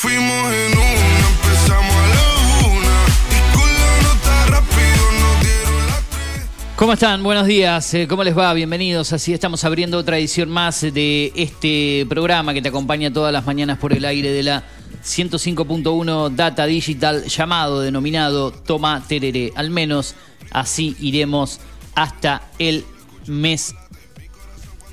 [0.00, 2.96] fuimos en una, empezamos a la una.
[3.28, 6.46] Y con la nota rápido nos dieron las tres.
[6.76, 7.22] ¿Cómo están?
[7.22, 7.92] Buenos días.
[7.94, 8.52] Eh, ¿Cómo les va?
[8.54, 9.12] Bienvenidos.
[9.12, 13.78] Así estamos abriendo otra edición más de este programa que te acompaña todas las mañanas
[13.78, 14.62] por el aire de la
[15.04, 19.52] 105.1 Data Digital llamado, denominado Toma Tereré.
[19.54, 20.14] Al menos
[20.50, 21.60] así iremos
[21.94, 22.84] hasta el
[23.26, 23.74] mes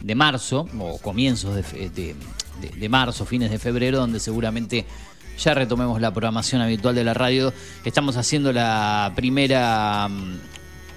[0.02, 2.16] de marzo, o comienzos de, de-
[2.61, 4.86] de- marzo, fines de febrero, donde seguramente
[5.39, 7.53] ya retomemos la programación habitual de la radio.
[7.86, 10.33] Estamos haciendo la primera, mm,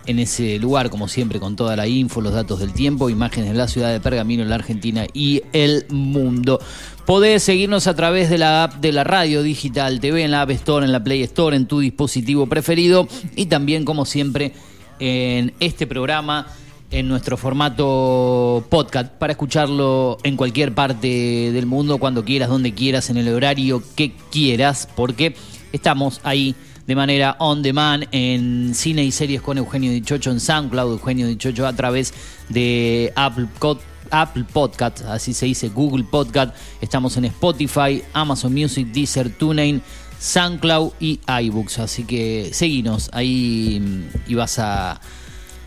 [0.06, 3.58] En ese lugar, como siempre, con toda la info, los datos del tiempo, imágenes de
[3.58, 6.60] la ciudad de Pergamino, la Argentina y el mundo.
[7.06, 10.52] Podés seguirnos a través de la app de la radio digital TV, en la App
[10.52, 14.54] Store, en la Play Store, en tu dispositivo preferido y también, como siempre,
[15.00, 16.48] en este programa
[16.94, 23.10] en nuestro formato podcast para escucharlo en cualquier parte del mundo, cuando quieras, donde quieras,
[23.10, 25.36] en el horario que quieras, porque
[25.72, 26.56] estamos ahí
[26.88, 31.66] de manera on demand en cine y series con Eugenio Dichocho en SoundCloud, Eugenio Dichocho
[31.66, 32.14] a través
[32.50, 33.80] de Apple, Co-
[34.12, 36.54] Apple Podcast, así se dice, Google Podcast.
[36.82, 39.82] Estamos en Spotify, Amazon Music, Deezer, TuneIn,
[40.20, 41.80] SoundCloud y iBooks.
[41.80, 45.00] Así que seguinos ahí mm, y vas a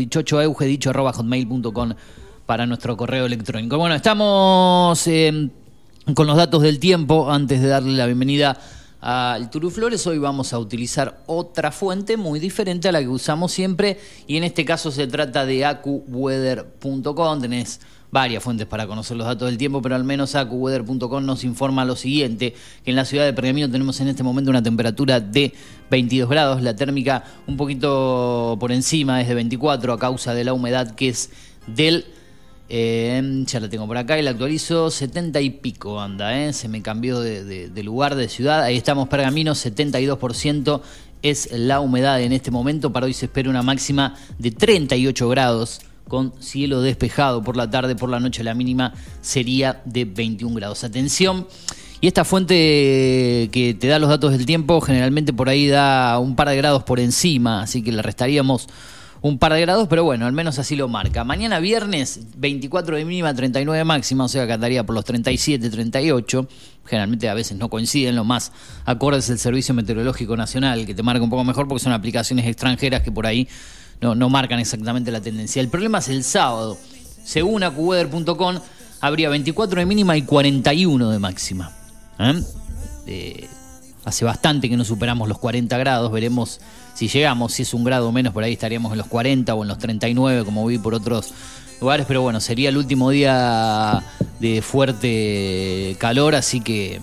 [2.48, 3.78] para nuestro correo electrónico.
[3.78, 5.52] Bueno, estamos eh,
[6.14, 8.60] con los datos del tiempo antes de darle la bienvenida
[9.02, 10.06] al Turu Flores.
[10.06, 14.44] Hoy vamos a utilizar otra fuente muy diferente a la que usamos siempre y en
[14.44, 17.42] este caso se trata de acuweather.com.
[17.42, 17.80] Tenés
[18.12, 21.96] varias fuentes para conocer los datos del tiempo, pero al menos acuweather.com nos informa lo
[21.96, 25.54] siguiente, que en la ciudad de Pergamino tenemos en este momento una temperatura de
[25.90, 30.54] 22 grados, la térmica un poquito por encima es de 24 a causa de la
[30.54, 31.32] humedad que es
[31.68, 32.06] del
[32.70, 36.68] eh, ya la tengo por acá y la actualizo 70 y pico anda, eh, se
[36.68, 38.64] me cambió de lugar, de ciudad.
[38.64, 40.82] Ahí estamos, Pergamino, 72%
[41.22, 42.92] es la humedad en este momento.
[42.92, 47.96] Para hoy se espera una máxima de 38 grados con cielo despejado por la tarde,
[47.96, 50.84] por la noche la mínima sería de 21 grados.
[50.84, 51.48] Atención.
[52.02, 56.36] Y esta fuente que te da los datos del tiempo generalmente por ahí da un
[56.36, 58.68] par de grados por encima, así que le restaríamos
[59.28, 61.24] un par de grados, pero bueno, al menos así lo marca.
[61.24, 65.68] Mañana viernes, 24 de mínima, 39 de máxima, o sea que andaría por los 37,
[65.72, 66.48] 38.
[66.86, 68.52] Generalmente a veces no coinciden, lo más
[68.86, 73.02] acorde el Servicio Meteorológico Nacional, que te marca un poco mejor porque son aplicaciones extranjeras
[73.02, 73.48] que por ahí
[74.00, 75.60] no, no marcan exactamente la tendencia.
[75.60, 76.78] El problema es el sábado.
[77.24, 78.60] Según acuweather.com,
[79.02, 81.72] habría 24 de mínima y 41 de máxima.
[82.20, 82.44] ¿Eh?
[83.08, 83.50] Eh,
[84.04, 86.60] hace bastante que no superamos los 40 grados, veremos
[86.96, 89.68] si llegamos, si es un grado menos, por ahí estaríamos en los 40 o en
[89.68, 91.34] los 39, como vi por otros
[91.80, 94.04] lugares, pero bueno, sería el último día
[94.40, 97.00] de fuerte calor, así que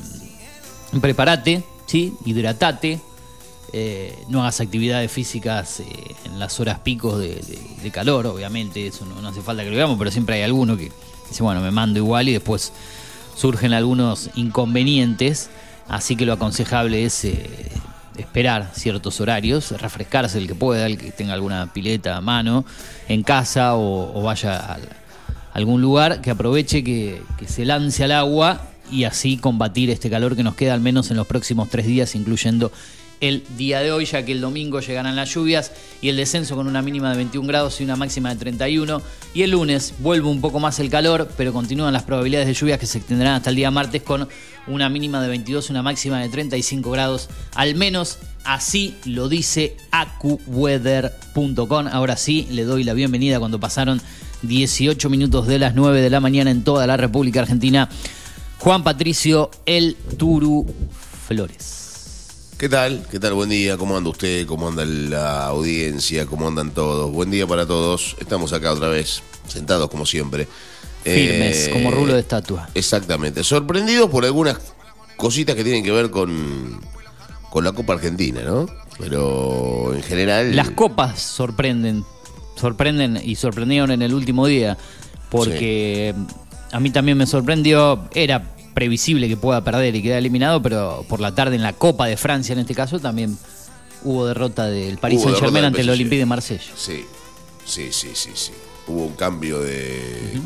[1.00, 2.14] prepárate, ¿sí?
[2.24, 3.00] hidratate,
[3.74, 5.84] eh, no hagas actividades físicas eh,
[6.24, 9.98] en las horas picos de, calor, obviamente, eso no, no hace falta que lo veamos,
[9.98, 10.90] pero siempre hay alguno que
[11.28, 12.72] dice, bueno, me mando igual y después
[13.36, 15.50] surgen algunos inconvenientes.
[15.88, 17.70] así que lo aconsejable es eh,
[18.16, 22.64] esperar ciertos horarios, refrescarse el que pueda, el que tenga alguna pileta a mano
[23.08, 24.78] en casa o, o vaya a
[25.52, 28.60] algún lugar, que aproveche que, que se lance al agua
[28.90, 32.14] y así combatir este calor que nos queda al menos en los próximos tres días,
[32.14, 32.70] incluyendo
[33.22, 35.70] el día de hoy, ya que el domingo llegarán las lluvias
[36.02, 39.00] y el descenso con una mínima de 21 grados y una máxima de 31.
[39.32, 42.80] Y el lunes vuelve un poco más el calor, pero continúan las probabilidades de lluvias
[42.80, 44.28] que se extenderán hasta el día martes con
[44.66, 47.28] una mínima de 22 y una máxima de 35 grados.
[47.54, 51.86] Al menos así lo dice acuweather.com.
[51.92, 54.02] Ahora sí, le doy la bienvenida cuando pasaron
[54.42, 57.88] 18 minutos de las 9 de la mañana en toda la República Argentina.
[58.58, 60.66] Juan Patricio El Turu
[61.28, 61.81] Flores.
[62.62, 63.04] ¿Qué tal?
[63.10, 63.34] ¿Qué tal?
[63.34, 63.76] Buen día.
[63.76, 64.46] ¿Cómo anda usted?
[64.46, 66.26] ¿Cómo anda la audiencia?
[66.26, 67.10] ¿Cómo andan todos?
[67.10, 68.14] Buen día para todos.
[68.20, 70.46] Estamos acá otra vez, sentados como siempre.
[71.02, 72.68] Firmes, Eh, como rulo de estatua.
[72.72, 73.42] Exactamente.
[73.42, 74.58] Sorprendidos por algunas
[75.16, 76.80] cositas que tienen que ver con,
[77.50, 78.66] con la Copa Argentina, ¿no?
[78.96, 80.54] Pero en general...
[80.54, 82.04] Las copas sorprenden,
[82.54, 84.78] sorprenden y sorprendieron en el último día,
[85.32, 86.14] porque
[86.70, 91.20] a mí también me sorprendió, era previsible que pueda perder y quedar eliminado, pero por
[91.20, 93.36] la tarde en la Copa de Francia en este caso también
[94.04, 95.90] hubo derrota del Paris Hubo Saint Germain ante el.
[95.90, 96.72] Olympique de Marsella.
[96.76, 97.04] Sí,
[97.64, 98.52] sí, sí, sí, sí.
[98.86, 100.40] Hubo un cambio de,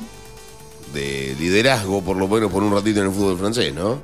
[0.93, 4.01] de liderazgo, por lo menos por un ratito en el fútbol francés, ¿no?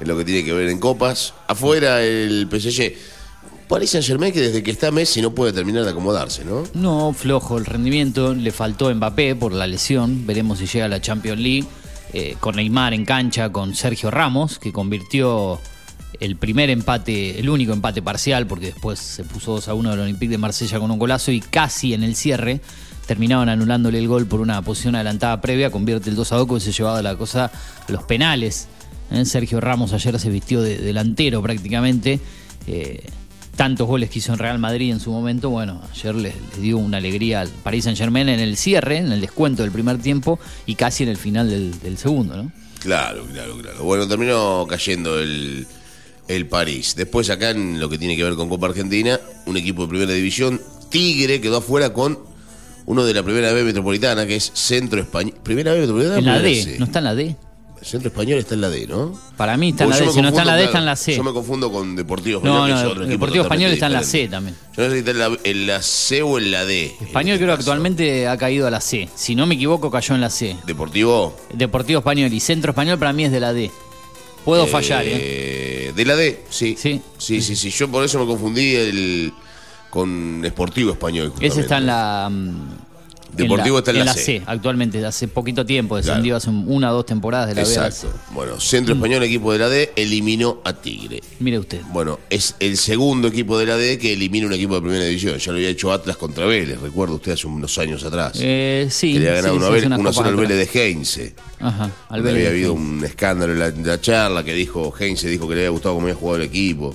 [0.00, 1.34] Es lo que tiene que ver en copas.
[1.46, 2.94] Afuera el PSG.
[3.68, 6.64] Paris Saint Germain que desde que está Messi no puede terminar de acomodarse, ¿no?
[6.72, 11.02] No, flojo el rendimiento, le faltó Mbappé por la lesión, veremos si llega a la
[11.02, 11.66] Champions League,
[12.12, 15.60] eh, con Neymar en cancha, con Sergio Ramos, que convirtió
[16.20, 20.00] el primer empate, el único empate parcial, porque después se puso 2 a 1 del
[20.00, 22.60] Olympique de Marsella con un golazo y casi en el cierre
[23.06, 26.64] terminaban anulándole el gol por una posición adelantada previa, convierte el 2 a 2 y
[26.66, 27.46] se llevaba la cosa
[27.88, 28.68] a los penales.
[29.10, 29.24] ¿eh?
[29.24, 32.20] Sergio Ramos ayer se vistió de delantero prácticamente.
[32.66, 33.02] eh,
[33.58, 36.78] tantos goles que hizo en Real Madrid en su momento, bueno, ayer le, le dio
[36.78, 40.38] una alegría al Paris Saint Germain en el cierre, en el descuento del primer tiempo
[40.64, 42.52] y casi en el final del, del segundo, ¿no?
[42.78, 43.82] Claro, claro, claro.
[43.82, 45.66] Bueno, terminó cayendo el,
[46.28, 46.94] el París.
[46.96, 50.12] Después acá en lo que tiene que ver con Copa Argentina, un equipo de primera
[50.12, 52.16] división, Tigre, quedó afuera con
[52.86, 55.34] uno de la primera B metropolitana, que es Centro Español.
[55.42, 56.18] ¿Primera B metropolitana?
[56.18, 56.78] En la D, C.
[56.78, 57.36] ¿no está en la D?
[57.82, 59.12] Centro Español está en la D, ¿no?
[59.36, 60.96] Para mí está en la D, si no está en la D, está en la
[60.96, 61.16] C.
[61.16, 63.86] Yo me confundo con Deportivo No, Español, que es no, otro equipo Deportivo Español está
[63.86, 64.02] en la.
[64.02, 64.56] C también.
[64.76, 66.84] Yo no sé si está en la, en la C o en la D.
[67.00, 67.70] Español este creo que caso.
[67.70, 69.08] actualmente ha caído a la C.
[69.14, 70.56] Si no me equivoco, cayó en la C.
[70.66, 71.36] Deportivo.
[71.52, 73.70] Deportivo Español y Centro Español para mí es de la D.
[74.44, 75.10] Puedo fallar, ¿eh?
[75.14, 76.74] Eh, De la D, sí.
[76.78, 77.00] Sí.
[77.18, 77.70] Sí, sí, sí.
[77.70, 79.32] Yo por eso me confundí el,
[79.90, 81.32] con Esportivo Español.
[81.40, 81.86] Ese está en justamente.
[81.86, 82.28] la.
[82.30, 82.87] mm,
[83.42, 84.20] Deportivo está en la C.
[84.20, 84.42] C.
[84.46, 87.86] Actualmente, hace poquito tiempo, descendió hace una o dos temporadas de la B la.
[87.86, 88.18] Exacto.
[88.32, 91.20] Bueno, Centro Español, equipo de la D, eliminó a Tigre.
[91.40, 91.80] Mire usted.
[91.92, 95.38] Bueno, es el segundo equipo de la D que elimina un equipo de primera división.
[95.38, 98.32] Ya lo había hecho Atlas contra Vélez, recuerdo usted hace unos años atrás.
[98.40, 99.14] Eh, sí.
[99.14, 100.36] que le había ganado sí, uno sí, a hace Vélez, unas 1 a 0 al
[100.36, 101.34] Vélez de Heinze.
[101.60, 102.38] Ajá, al Vélez.
[102.38, 105.60] había habido un escándalo en la, en la charla que dijo Heinze, dijo que le
[105.62, 106.94] había gustado cómo había jugado el equipo.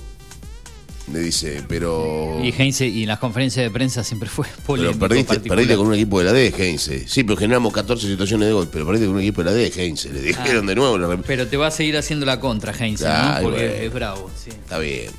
[1.11, 2.39] Le dice, pero.
[2.41, 4.99] Y Heinze, y en las conferencias de prensa siempre fue Pero polémico.
[4.99, 5.57] perdiste, particular.
[5.57, 7.07] perdiste con un equipo de la D, Heinze.
[7.07, 9.71] Sí, pero generamos 14 situaciones de gol, pero perdiste con un equipo de la D,
[9.75, 10.13] Heinze.
[10.13, 10.97] Le dijeron de nuevo.
[10.97, 13.33] la Pero te va a seguir haciendo la contra, Heinze, ¿no?
[13.41, 13.83] Porque bueno.
[13.83, 14.49] es bravo, sí.
[14.51, 15.11] Está bien.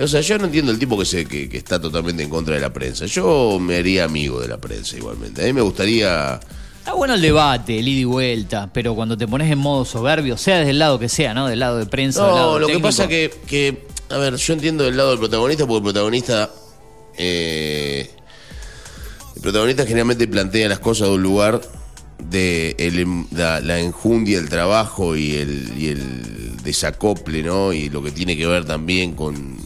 [0.00, 2.54] O sea, yo no entiendo el tipo que, se, que, que está totalmente en contra
[2.54, 3.06] de la prensa.
[3.06, 5.42] Yo me haría amigo de la prensa igualmente.
[5.42, 6.40] A mí me gustaría.
[6.78, 10.36] Está bueno el debate, el ida y vuelta, pero cuando te pones en modo soberbio,
[10.36, 11.46] sea desde el lado que sea, ¿no?
[11.46, 14.52] Del lado de prensa, del lado No, lo que pasa que, que, a ver, yo
[14.52, 16.50] entiendo del lado del protagonista porque el protagonista,
[17.16, 18.10] eh,
[19.34, 21.62] el protagonista generalmente plantea las cosas de un lugar
[22.18, 27.72] de el em- la, enjundia, el trabajo y el, el desacople, ¿no?
[27.72, 29.56] Y lo que tiene que ver también con,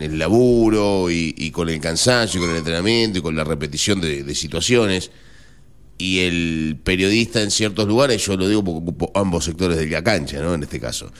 [0.00, 4.00] el laburo y, y con el cansancio, y con el entrenamiento y con la repetición
[4.00, 5.10] de, de situaciones
[5.98, 10.02] y el periodista en ciertos lugares, yo lo digo porque ocupo ambos sectores de la
[10.02, 10.54] cancha, ¿no?
[10.54, 11.12] En este caso.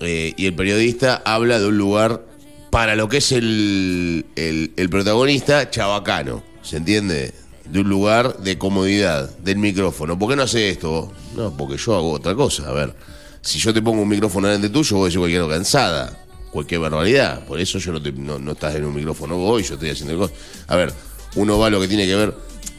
[0.00, 2.24] Eh, y el periodista habla de un lugar
[2.70, 7.34] para lo que es el, el, protagonista chabacano, ¿se entiende?
[7.68, 10.18] De un lugar de comodidad, del micrófono.
[10.18, 11.12] ¿Por qué no hace esto?
[11.36, 12.68] No, porque yo hago otra cosa.
[12.68, 12.94] A ver,
[13.42, 17.44] si yo te pongo un micrófono delante tuyo, vos decís cualquier cansada, cualquier barbaridad.
[17.44, 20.16] Por eso yo no, te- no, no estás en un micrófono vos yo estoy haciendo
[20.16, 20.36] cosas.
[20.68, 20.92] A ver,
[21.36, 22.34] uno va lo que tiene que ver,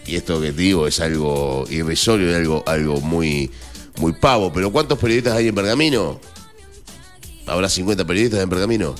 [0.05, 3.51] y esto que te digo es algo irrisorio, es algo, algo muy,
[3.99, 4.51] muy pavo.
[4.51, 6.19] Pero ¿cuántos periodistas hay en Pergamino?
[7.47, 8.95] ¿Habrá 50 periodistas en Pergamino?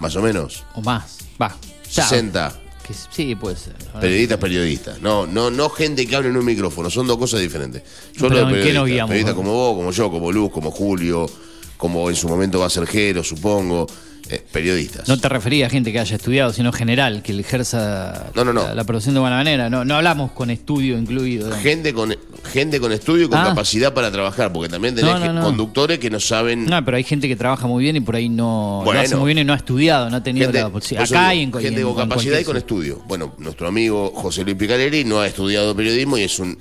[0.00, 0.64] Más o menos.
[0.74, 1.56] O más, va.
[1.92, 2.60] Ya, 60.
[2.86, 3.74] que sí, puede ser.
[4.00, 5.00] Periodistas, periodistas.
[5.00, 6.90] No, no, no gente que hable en un micrófono.
[6.90, 7.82] Son dos cosas diferentes.
[8.14, 8.86] Pero Yo hablo de ¿en qué nos periodistas.
[8.86, 9.44] guiamos, Periodistas vos?
[9.44, 11.26] como vos, como yo, como Luz, como Julio,
[11.76, 13.86] como en su momento va a ser Jero, supongo,
[14.28, 15.08] eh, periodistas.
[15.08, 18.62] No te refería a gente que haya estudiado, sino general, que ejerza No, no, no.
[18.64, 19.70] La, la profesión de buena manera.
[19.70, 21.50] No, no hablamos con estudio incluido.
[21.58, 22.14] Gente con,
[22.46, 23.48] gente con estudio y con Ah.
[23.48, 26.64] capacidad para trabajar, porque también tenés No, no, conductores que no saben.
[26.64, 29.00] No, pero hay gente que trabaja muy bien y por ahí no Bueno.
[29.00, 31.04] lo hace muy bien y no ha estudiado, no ha tenido Gente, la posibilidad.
[31.10, 33.02] Acá digo, y en, y gente en- con capacidad y con estudio.
[33.06, 36.56] Bueno, nuestro amigo José Luis Picaleri no ha estudiado periodismo y es un,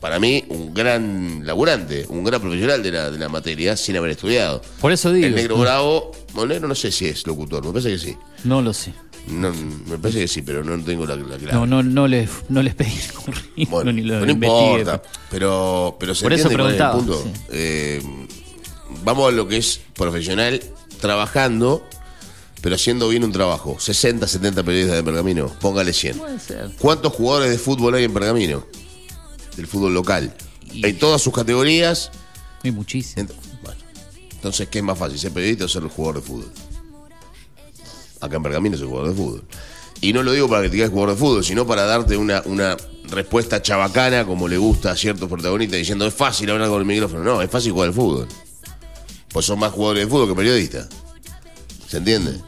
[0.00, 4.12] para mí, un gran laburante, un gran profesional de la, de la materia sin haber
[4.12, 4.62] estudiado.
[4.80, 5.26] Por eso digo.
[5.26, 8.16] El negro bravo, Molero no sé si es locutor, me parece que sí.
[8.44, 8.92] No lo sé.
[9.28, 9.52] No,
[9.86, 11.52] me parece que sí, pero no tengo la, la clave.
[11.52, 15.96] No, no, no les, no les pedí el currículum Bueno, ni lo no importa, pero,
[16.00, 17.22] pero se Por eso entiende cuál es el preguntaba, punto.
[17.38, 17.42] sí.
[17.52, 18.02] Eh,
[19.04, 20.60] vamos a lo que es profesional,
[21.00, 21.86] trabajando,
[22.60, 23.76] pero haciendo bien un trabajo.
[23.78, 26.18] 60, 70 periodistas de Pergamino, póngale 100.
[26.18, 26.70] Puede ser.
[26.78, 28.66] ¿Cuántos jugadores de fútbol hay en Pergamino?
[29.56, 30.34] Del fútbol local.
[30.72, 32.10] Y- En todas sus categorías.
[32.64, 33.26] Hay muchísimo.
[33.28, 33.80] Ent- bueno,
[34.32, 36.50] entonces, ¿qué es más fácil, ser periodista o ser jugador de fútbol?
[38.20, 39.44] Acá en Pergamino soy jugador de fútbol.
[40.00, 42.76] Y no lo digo para criticar al jugador de fútbol, sino para darte una, una
[43.10, 47.22] respuesta chabacana como le gusta a ciertos protagonistas diciendo es fácil hablar con el micrófono.
[47.22, 48.28] No, es fácil jugar al fútbol.
[49.32, 50.88] Pues son más jugadores de fútbol que periodistas.
[51.88, 52.40] ¿Se entiende?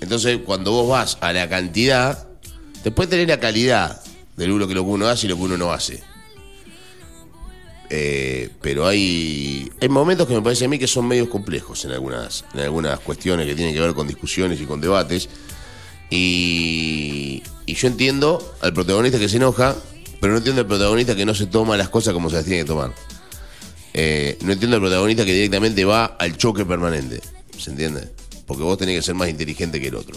[0.00, 2.28] Entonces, cuando vos vas a la cantidad,
[2.84, 4.02] después tenés la calidad
[4.36, 6.02] de que lo que uno hace y lo que uno no hace.
[7.94, 11.90] Eh, pero hay, hay momentos que me parece a mí que son medios complejos en
[11.90, 15.28] algunas, en algunas cuestiones que tienen que ver con discusiones y con debates.
[16.08, 19.76] Y, y yo entiendo al protagonista que se enoja,
[20.22, 22.60] pero no entiendo al protagonista que no se toma las cosas como se las tiene
[22.60, 22.94] que tomar.
[23.92, 27.20] Eh, no entiendo al protagonista que directamente va al choque permanente.
[27.58, 28.08] ¿Se entiende?
[28.46, 30.16] Porque vos tenés que ser más inteligente que el otro.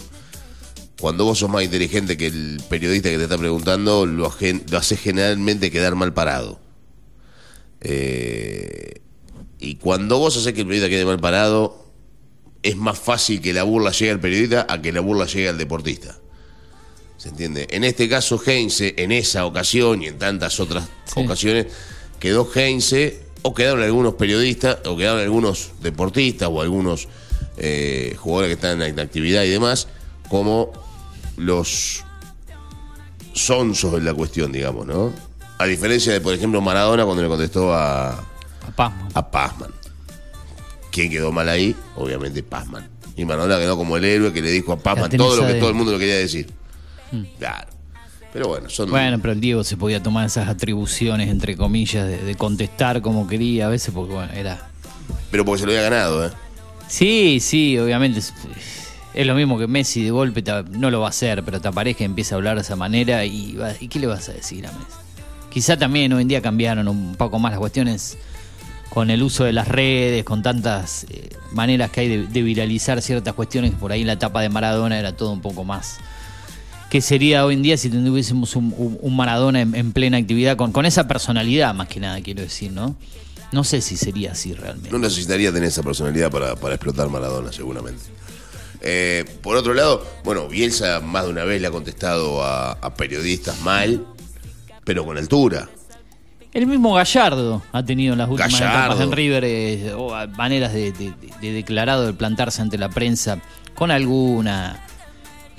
[0.98, 4.98] Cuando vos sos más inteligente que el periodista que te está preguntando, lo, lo haces
[4.98, 6.64] generalmente quedar mal parado.
[7.80, 9.00] Eh,
[9.58, 11.84] y cuando vos haces que el periodista quede mal parado,
[12.62, 15.58] es más fácil que la burla llegue al periodista a que la burla llegue al
[15.58, 16.16] deportista.
[17.16, 17.66] ¿Se entiende?
[17.70, 21.20] En este caso, Heinze, en esa ocasión y en tantas otras Sí.
[21.24, 21.66] ocasiones,
[22.20, 27.08] quedó Heinze, o quedaron algunos periodistas, o quedaron algunos deportistas, o algunos
[27.58, 29.88] eh, jugadores que están en actividad y demás,
[30.28, 30.72] como
[31.36, 32.04] los
[33.32, 35.12] sonsos en la cuestión, digamos, ¿no?
[35.58, 38.22] A diferencia de, por ejemplo, Maradona cuando le contestó a,
[38.60, 38.92] Papá.
[39.14, 39.70] a Pazman.
[40.90, 41.74] ¿Quién quedó mal ahí?
[41.96, 42.88] Obviamente Pazman.
[43.16, 45.60] Y Maradona quedó como el héroe que le dijo a Pazman todo lo que de-
[45.60, 46.50] todo el mundo lo quería decir.
[47.38, 47.68] Claro.
[48.32, 48.90] Pero bueno, son.
[48.90, 53.26] Bueno, pero el Diego se podía tomar esas atribuciones, entre comillas, de, de contestar como
[53.26, 54.68] quería a veces, porque bueno, era.
[55.30, 56.30] Pero porque se lo había ganado, ¿eh?
[56.88, 58.18] Sí, sí, obviamente.
[58.18, 58.34] Es,
[59.14, 61.68] es lo mismo que Messi de golpe, te- no lo va a hacer, pero te
[61.68, 64.66] aparezca y empieza a hablar de esa manera y, ¿y qué le vas a decir
[64.66, 64.84] a Messi?
[65.56, 68.18] Quizá también hoy en día cambiaron un poco más las cuestiones
[68.90, 73.32] con el uso de las redes, con tantas eh, maneras que hay de, viralizar ciertas
[73.32, 75.96] cuestiones, por ahí en la etapa de Maradona era todo un poco más.
[76.90, 81.08] ¿Qué sería hoy en día si tuviésemos un, Maradona en, en plena actividad, con, esa
[81.08, 82.94] personalidad más que nada, quiero decir, ¿no?
[83.50, 84.90] No sé si sería así realmente.
[84.90, 88.02] No necesitaría tener esa personalidad para, explotar Maradona, seguramente.
[88.82, 93.58] Eh, por otro lado, bueno, Bielsa más de una vez le ha contestado a periodistas
[93.62, 94.04] mal,
[94.86, 95.68] pero con altura.
[96.54, 98.78] El mismo Gallardo ha tenido en las últimas Gallardo.
[98.86, 99.92] etapas en River eh,
[100.38, 101.12] maneras de, de-
[101.42, 103.38] de declarado de plantarse ante la prensa
[103.74, 104.82] con alguna,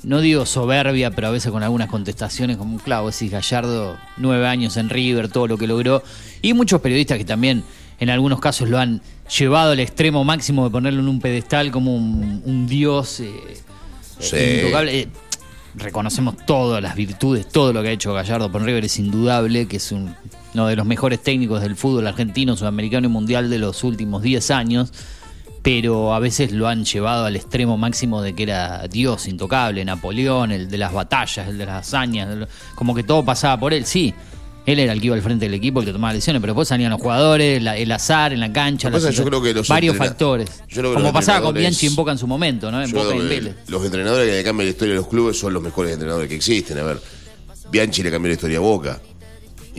[0.01, 4.75] no digo soberbia, pero a veces con algunas contestaciones como, claro, decís Gallardo, nueve años
[4.77, 6.01] en River, todo lo que logró,
[6.41, 7.63] y muchos periodistas que también
[7.99, 9.01] en algunos casos lo han
[9.37, 13.29] llevado al extremo máximo de ponerlo en un pedestal como un, un dios eh,
[14.19, 14.35] Sí.
[14.61, 15.09] intocable.
[15.77, 19.77] Reconocemos todas las virtudes, todo lo que ha hecho Gallardo por River es indudable, que
[19.77, 20.15] es un-
[20.53, 24.49] uno de los mejores técnicos del fútbol argentino, sudamericano y mundial de los últimos 10
[24.49, 24.91] años,
[25.61, 30.51] pero a veces lo han llevado al extremo máximo de que era Dios intocable, Napoleón,
[30.51, 34.13] el de las batallas, el de las hazañas, como que todo pasaba por él, sí.
[34.67, 36.67] Él era el que iba al frente del equipo, el que tomaba decisiones, pero después
[36.67, 39.95] salían los jugadores, la- el azar en la cancha, que yo creo que los varios
[39.95, 40.49] factores.
[40.67, 42.83] yo creo que Como pasaba con Bianchi en Boca en su momento, ¿no?
[42.83, 43.55] En Boca y en Vélez.
[43.69, 46.35] los entrenadores que le cambian la historia de los clubes son los mejores entrenadores que
[46.35, 46.77] existen.
[46.79, 46.99] A ver,
[47.71, 49.01] Bianchi le cambió la historia a Boca.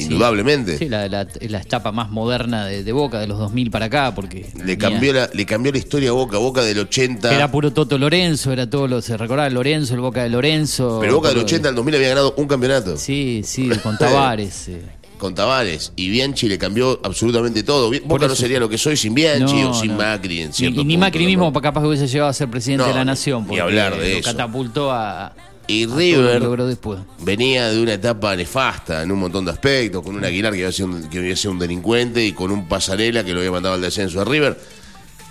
[0.05, 0.78] Indudablemente.
[0.78, 4.14] Sí, la, la, la etapa más moderna de, de Boca, de los 2000 para acá,
[4.14, 4.50] porque...
[4.64, 6.38] Le cambió, la, le cambió la historia a Boca.
[6.38, 7.35] Boca del 80.
[7.35, 9.00] Era puro Toto Lorenzo, era todo lo...
[9.02, 10.99] Se recordaba Lorenzo, el Boca de Lorenzo.
[11.00, 12.97] pero Boca del todo- 80 al 2000 había ganado un campeonato.
[12.97, 14.69] Sí, sí, con Tavares.
[14.69, 14.83] eh.
[15.19, 15.93] Con Tavares.
[15.97, 17.90] Y Bianchi le cambió absolutamente todo.
[18.05, 19.97] Boca no sería lo que soy sin Bianchi No, o sin no.
[19.99, 21.28] Macri en cierto y ni punto, Macri ¿no?
[21.31, 23.43] mismo capaz que hubiese llegado a ser presidente de la nación.
[23.43, 24.31] ni porque hablar de lo eso.
[24.31, 25.35] catapultó a...
[25.68, 26.98] Y a River logró después.
[27.20, 30.72] venía de una etapa nefasta en un montón de aspectos, con un Aguilar que había
[30.72, 33.75] sido un, que había sido un delincuente y con un pasarela que lo había mandado
[33.75, 34.58] al descenso a River.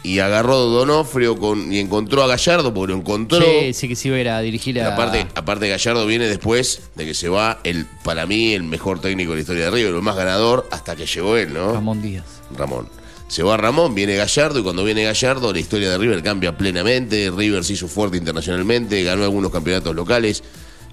[0.04, 3.42] y agarró Donofrio con, y encontró a Gallardo, porque lo encontró.
[3.42, 4.94] Sí, sí que sí iba a ir a dirigir a...
[4.94, 9.32] Aparte, aparte Gallardo viene después de que se va el, para mí, el mejor técnico
[9.32, 11.74] de la historia de River, el más ganador, hasta que llegó él, ¿no?
[11.74, 12.26] Ramón Díaz.
[12.56, 12.88] Ramón.
[13.28, 17.30] Se va Ramón, viene Gallardo y cuando viene Gallardo la historia de River cambia plenamente.
[17.30, 20.44] River se hizo fuerte internacionalmente, ganó algunos campeonatos locales,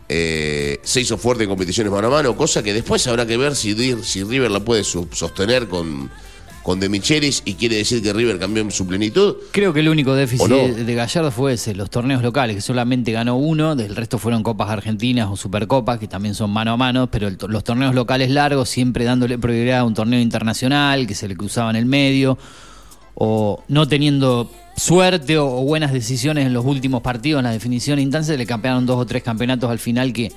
[0.09, 3.55] eh, se hizo fuerte en competiciones mano a mano, cosa que después habrá que ver
[3.55, 6.11] si, si River la puede sostener con,
[6.65, 9.37] con De Michelis y quiere decir que River cambió en su plenitud.
[9.53, 13.37] Creo que el único déficit de Gallardo fue ese, los torneos locales, que solamente ganó
[13.37, 17.29] uno, del resto fueron copas argentinas o supercopas, que también son mano a mano, pero
[17.49, 21.69] los torneos locales largos siempre dándole prioridad a un torneo internacional que se le cruzaba
[21.69, 22.39] en el medio,
[23.15, 28.39] o no teniendo suerte o, buenas decisiones en los últimos partidos, en la definición instancia,
[28.39, 30.33] le campearon dos o tres campeonatos al final que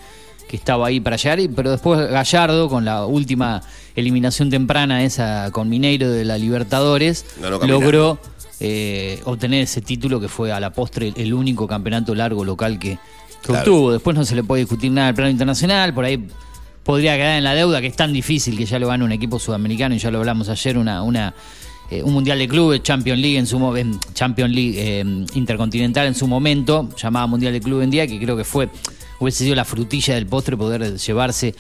[0.48, 3.62] que estaba ahí para llegar, pero después Gallardo, con la última
[3.96, 7.26] eliminación temprana esa con Mineiro de la Libertadores,
[7.68, 8.20] logró
[8.60, 12.98] eh, obtener ese título que fue a la postre el único campeonato largo local que,
[13.48, 13.92] obtuvo.
[13.92, 16.28] Después no se le puede discutir nada al plano internacional, por ahí
[16.84, 19.40] podría quedar en la deuda, que es tan difícil que ya lo gana un equipo
[19.40, 21.04] sudamericano, y ya lo hablamos ayer, una...
[21.04, 21.34] una
[21.90, 23.58] eh, un mundial de clubes, Champions League en su
[24.14, 28.36] Champions League eh, intercontinental en su momento, llamada Mundial de Club en día, que creo
[28.36, 28.68] que fue
[29.20, 31.56] hubiese sido la frutilla del postre poder llevarse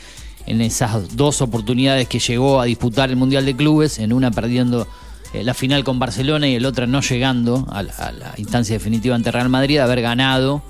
[0.45, 4.87] en esas dos oportunidades que llegó a disputar el Mundial de Clubes, en una perdiendo
[5.33, 9.29] eh, la final con Barcelona y el otra no llegando a la, instancia definitiva ante
[9.29, 10.63] Real Madrid, haber ganado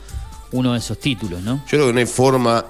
[0.51, 1.57] uno de esos títulos, ¿no?
[1.65, 2.65] Yo creo que no hay forma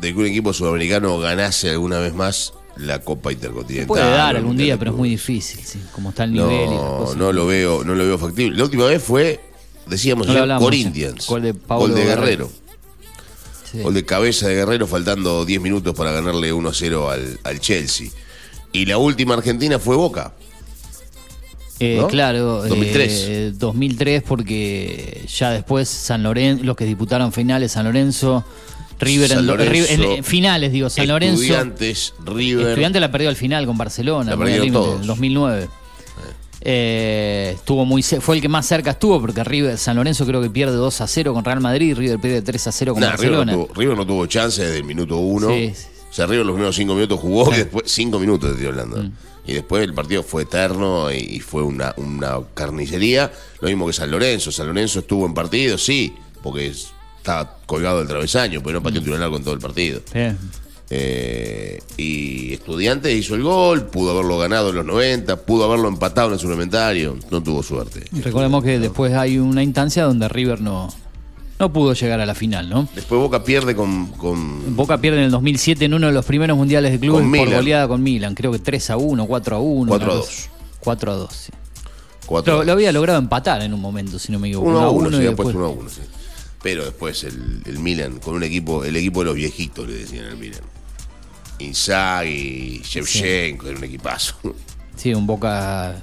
[0.00, 3.86] de que un equipo sudamericano ganase alguna vez más la Copa Intercontinental.
[3.86, 6.76] puede dar algún día, pero es muy difícil, sí, como está el nivel no, y
[6.76, 7.16] las cosas.
[7.16, 8.56] No lo veo, no lo veo factible.
[8.56, 9.40] La última vez fue,
[9.86, 12.50] decíamos ya, Corinthians, gol de, gol de Guerrero.
[13.74, 18.08] Gol de cabeza de Guerrero faltando 10 minutos para ganarle 1-0 al, al, Chelsea.
[18.72, 20.32] Y la última Argentina fue Boca.
[21.80, 23.58] Eh, Claro, 2003.
[23.58, 28.44] 2003 eh, porque ya después San Lorenzo, los que disputaron finales, San Lorenzo,
[29.00, 31.42] River, en, finales, digo, San Lorenzo.
[31.42, 32.68] Estudiantes, River.
[32.68, 34.72] Estudiantes la perdió al final con Barcelona, en
[35.06, 35.68] 2009.
[36.64, 40.48] Eh, estuvo muy fue el que más cerca estuvo porque River San Lorenzo creo que
[40.48, 43.56] pierde 2 a 0 con Real Madrid, River pierde 3 a 0 con Barcelona.
[43.74, 45.48] River no, tuvo, chance desde el minuto 1.
[45.48, 49.02] O sea, River los primeros 5 minutos jugó, después 5 minutos estoy hablando.
[49.02, 49.12] Mm.
[49.44, 53.32] Y después el partido fue eterno y, fue una, una carnicería.
[53.60, 54.52] Lo mismo que San Lorenzo.
[54.52, 59.20] San Lorenzo estuvo en partido, sí, porque estaba colgado del travesaño, pero no pateó mm.
[59.20, 60.00] un con todo el partido.
[60.94, 66.28] Eh, y Estudiantes hizo el gol, pudo haberlo ganado en los 90, pudo haberlo empatado
[66.28, 68.04] en el suplementario, no tuvo suerte.
[68.22, 70.92] recordemos que después hay una instancia donde River no,
[71.58, 72.86] no pudo llegar a la final, ¿no?
[72.94, 74.12] Después Boca pierde con,
[74.76, 77.88] Boca pierde en el 2007 en uno de los primeros mundiales de clubes por goleada
[77.88, 79.88] con Milan, creo que 3 a 1, 4 a 1.
[79.88, 80.48] 4 a 2.
[80.80, 81.52] 4 a 2, sí.
[82.28, 84.68] lo, había logrado empatar en un momento, si no me equivoco.
[84.68, 85.54] 1 a 1, sí, después...
[85.54, 86.00] 1 a 1, sí.
[86.62, 90.26] Pero después el, el Milan, con un equipo, el equipo de los viejitos, le decían
[90.26, 90.60] al Milan.
[91.58, 94.36] Inzaghi, Shevchenko, era un equipazo.
[94.96, 95.96] Sí, un Boca...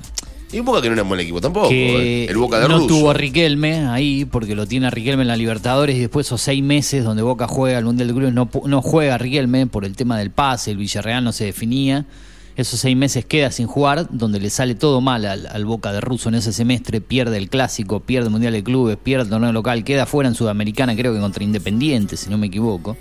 [0.52, 1.70] Y un Boca que no era un buen equipo tampoco.
[1.72, 2.26] Eh.
[2.26, 5.38] el Boca de No tuvo a Riquelme ahí, porque lo tiene a Riquelme en la
[5.38, 8.82] Libertadores, y después esos seis meses donde Boca juega al Mundial de Clubes, no, no
[8.82, 12.06] juega a Riquelme por el tema del pase, el Villarreal no se definía.
[12.60, 16.28] Esos seis meses queda sin jugar, donde le sale todo mal al, Boca de Russo
[16.28, 19.86] en ese semestre, pierde el Clásico, pierde el Mundial de Clubes, pierde el torneo local,
[19.86, 22.98] queda fuera en Sudamericana, creo que contra Independiente, si no me equivoco.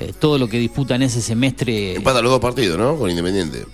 [0.00, 1.96] Eh, todo lo que disputa en ese semestre.
[1.96, 2.96] Empata los dos partidos, ¿no?
[2.96, 3.66] Con Independiente.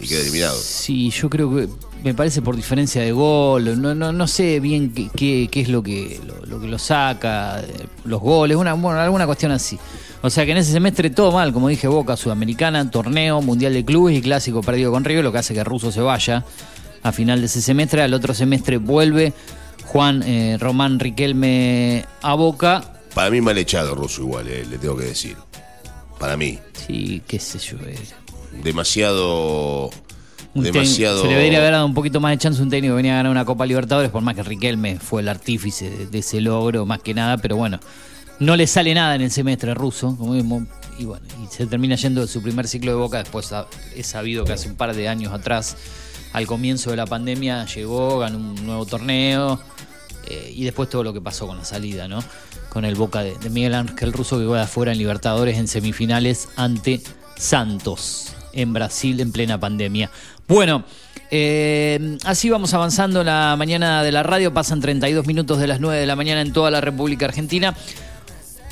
[0.00, 0.58] Y queda eliminado.
[0.60, 1.68] Sí, yo creo que
[2.02, 3.80] me parece por diferencia de gol.
[3.80, 7.86] No, no, no sé bien qué, qué, es lo que lo, que lo saca, eh,
[8.04, 9.78] los goles, una, bueno, alguna cuestión así.
[10.20, 13.84] O sea que en ese semestre todo mal, como dije, Boca Sudamericana, torneo, Mundial de
[13.84, 16.44] Clubes y Clásico perdido con River, lo que hace que Russo se vaya
[17.04, 18.02] a final de ese semestre.
[18.02, 19.32] Al otro semestre vuelve
[19.84, 24.94] Juan eh, Román Riquelme a Boca para mí mal echado Russo igual, eh, le tengo
[24.94, 25.38] que decir.
[26.18, 26.58] Para mí.
[26.86, 27.78] Sí, qué sé yo.
[27.86, 27.98] Eh.
[28.62, 29.88] Demasiado...
[30.52, 31.22] demasiado...
[31.22, 33.14] Se le debería haber dado un poquito más de chance a un técnico que venía
[33.14, 36.84] a ganar una Copa Libertadores, por más que Riquelme fue el artífice de, ese logro,
[36.84, 37.80] más que nada, pero bueno,
[38.38, 40.66] no le sale nada en el semestre ruso, como mismo,
[40.98, 43.16] y bueno, y se termina yendo de su primer ciclo de boca.
[43.16, 43.50] Después
[43.94, 45.78] he sabido que hace un par de años atrás,
[46.34, 49.58] al comienzo de la pandemia, llegó, ganó un nuevo torneo,
[50.28, 52.22] y después todo lo que pasó con la salida, ¿no?
[52.76, 57.00] con el Boca de, Miguel Ángel Russo que va afuera en Libertadores en semifinales ante
[57.34, 60.10] Santos en Brasil en plena pandemia.
[60.46, 60.84] Bueno,
[61.30, 65.98] eh, así vamos avanzando la mañana de la radio, pasan 32 minutos de las 9
[65.98, 67.74] de la mañana en toda la República Argentina.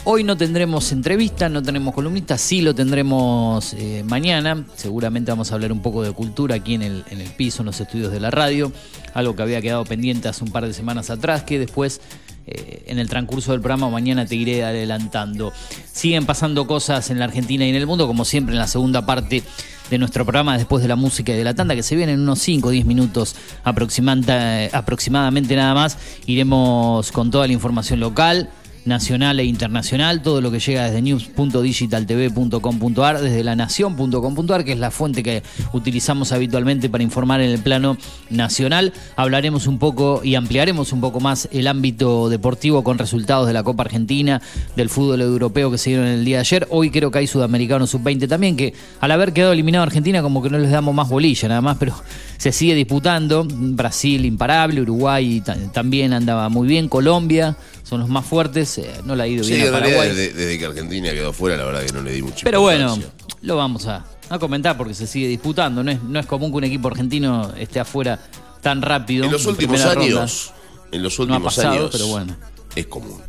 [0.06, 4.66] Hoy no tendremos entrevistas, no tenemos columnistas, sí lo tendremos eh, mañana.
[4.76, 7.66] Seguramente vamos a hablar un poco de cultura aquí en el, en el piso, en
[7.66, 8.70] los estudios de la radio.
[9.14, 12.02] Algo que había quedado pendiente hace un par de semanas atrás, que después
[12.46, 15.54] eh, en el transcurso del programa mañana te iré adelantando.
[15.90, 19.06] Siguen pasando cosas en la Argentina y en el mundo, como siempre en la segunda
[19.06, 19.42] parte
[19.88, 22.20] de nuestro programa después de la música y de la tanda, que se viene en
[22.20, 25.96] unos 5 o 10 minutos aproximadamente nada más.
[26.26, 28.50] Iremos con toda la información local
[28.84, 34.90] nacional e internacional, todo lo que llega desde news.digitaltv.com.ar, desde la nación.com.ar, que es la
[34.90, 35.42] fuente que
[35.72, 37.96] utilizamos habitualmente para informar en el plano
[38.30, 38.92] nacional.
[39.16, 43.62] Hablaremos un poco y ampliaremos un poco más el ámbito deportivo con resultados de la
[43.62, 44.40] Copa Argentina,
[44.76, 46.66] del fútbol europeo que se dieron el día de ayer.
[46.70, 50.50] Hoy creo que hay Sudamericano Sub-20 también, que al haber quedado eliminado Argentina como que
[50.50, 51.94] no les damos más bolilla nada más, pero
[52.36, 53.46] se sigue disputando.
[53.48, 55.42] Brasil imparable, Uruguay
[55.72, 58.78] también andaba muy bien, Colombia son los más fuertes.
[58.78, 60.08] Eh, no la ha ido bien a Paraguay.
[60.12, 62.98] Desde, que Argentina quedó fuera, la verdad que no le di mucho Pero bueno,
[63.42, 64.04] lo vamos a,
[64.40, 65.84] comentar porque se sigue disputando.
[65.84, 68.18] No es, no es común que un equipo argentino esté afuera
[68.60, 69.26] tan rápido.
[69.26, 70.52] En los últimos años,
[70.90, 72.34] en los últimos años, pero bueno.
[72.74, 73.20] es común.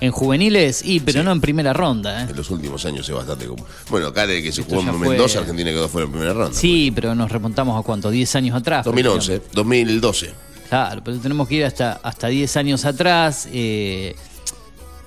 [0.00, 2.22] En juveniles, y pero no en primera ronda.
[2.22, 2.26] ¿eh?
[2.30, 3.66] En los últimos años es bastante común.
[3.90, 6.56] Bueno, acá de que se jugó en Mendoza, Argentina quedó fuera en primera ronda.
[6.56, 8.84] Sí, pero nos remontamos a cuánto, 10 años atrás.
[8.84, 10.48] 2011, 2012.
[10.68, 13.48] Claro, pero tenemos que ir hasta, hasta 10 años atrás.
[13.52, 14.14] Eh,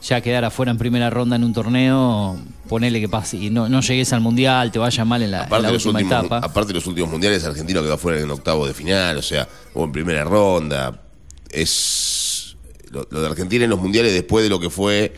[0.02, 2.36] ya quedar afuera en primera ronda en un torneo,
[2.68, 6.02] ponele que pase y no, no llegues al mundial, te vaya mal en la, última
[6.02, 6.40] etapa.
[6.40, 9.84] Aparte de los últimos mundiales, Argentino quedó afuera en octavo de final, o sea, o
[9.84, 11.00] en primera ronda.
[11.52, 12.58] Es
[12.90, 15.14] lo, de Argentina en los mundiales después de lo que fue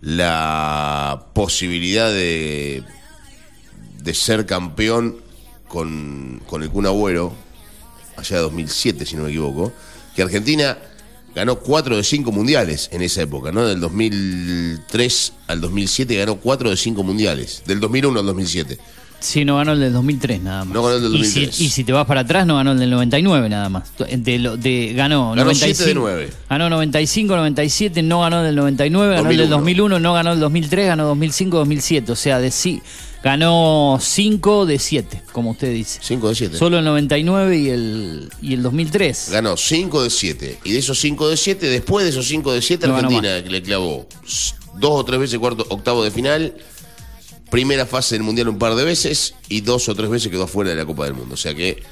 [0.00, 2.82] la posibilidad de,
[4.02, 5.18] de ser campeón
[5.68, 7.41] con, con el Kun Agüero
[8.16, 9.72] allá de 2007, si no me equivoco,
[10.14, 10.78] que Argentina
[11.34, 13.66] ganó cuatro de cinco mundiales en esa época, ¿no?
[13.66, 18.78] Del 2003 al 2007 ganó cuatro de cinco mundiales, del 2001 al 2007.
[19.22, 20.74] Sí, no ganó el del 2003 nada más.
[20.74, 21.60] No ganó el del 2003.
[21.60, 23.92] Y si, te vas para atrás, no ganó el del 99 nada más.
[23.96, 26.30] De, de, ganó, ganó 95, de 9.
[26.50, 30.40] Ganó 95, 97, no ganó el del 99, ganó el del 2001, no ganó el
[30.40, 32.10] 2003, ganó 2005, 2007.
[32.12, 32.82] O sea, de sí
[33.22, 36.00] Ganó 5 de 7, como usted dice.
[36.02, 36.56] 5 de 7.
[36.58, 39.28] Solo el 99 y el, y el 2003.
[39.30, 40.58] Ganó 5 de 7.
[40.64, 44.08] Y de esos 5 de 7, después de esos 5 de 7, Argentina le clavó
[44.74, 46.54] dos o tres veces cuarto, octavo de final,
[47.50, 50.70] primera fase del Mundial un par de veces y dos o tres veces quedó fuera
[50.70, 51.34] de la Copa del Mundo.
[51.34, 51.82] O sea que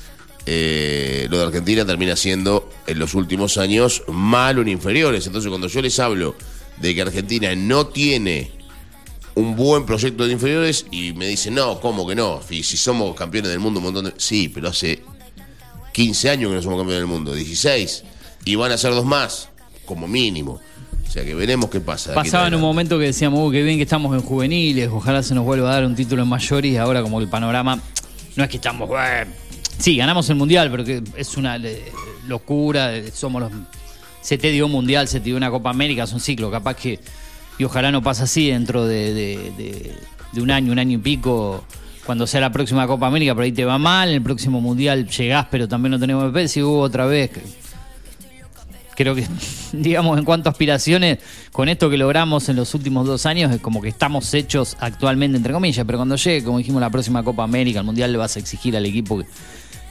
[0.46, 5.26] eh, lo de Argentina termina siendo en los últimos años malo en inferiores.
[5.26, 6.34] Entonces cuando yo les hablo
[6.78, 8.50] de que Argentina no tiene
[9.34, 12.40] un buen proyecto de inferiores y me dicen, no, ¿cómo que no?
[12.42, 14.14] Si somos campeones del mundo un montón de...
[14.16, 15.02] Sí, pero hace
[15.92, 18.04] 15 años que no somos campeones del mundo, 16,
[18.44, 19.48] y van a ser dos más,
[19.84, 20.60] como mínimo.
[21.06, 22.14] O sea que veremos qué pasa.
[22.14, 25.34] Pasaba en un momento que decíamos, uh, qué bien que estamos en juveniles, ojalá se
[25.34, 27.80] nos vuelva a dar un título en mayores, y ahora como el panorama,
[28.36, 28.88] no es que estamos...
[29.78, 31.60] sí, ganamos el mundial, pero que es una
[32.26, 33.52] locura, somos los...
[34.22, 36.74] Se te dio un mundial, se te dio una Copa América, es un ciclo, capaz
[36.74, 37.00] que
[37.61, 39.92] y ojalá no pase así dentro de,
[40.35, 41.62] un año, un año y pico,
[42.07, 45.46] cuando sea la próxima Copa América, por ahí te va mal, el próximo Mundial llegás,
[45.51, 47.31] pero también no tenemos MP, si hubo otra vez.
[48.96, 49.27] Creo que,
[49.75, 51.18] digamos, en cuanto a aspiraciones,
[51.53, 55.37] con esto que logramos en los últimos dos años, es como que estamos hechos actualmente,
[55.37, 58.37] entre comillas, pero cuando llegue, como dijimos, la próxima Copa América, el Mundial le vas
[58.37, 59.23] a exigir al equipo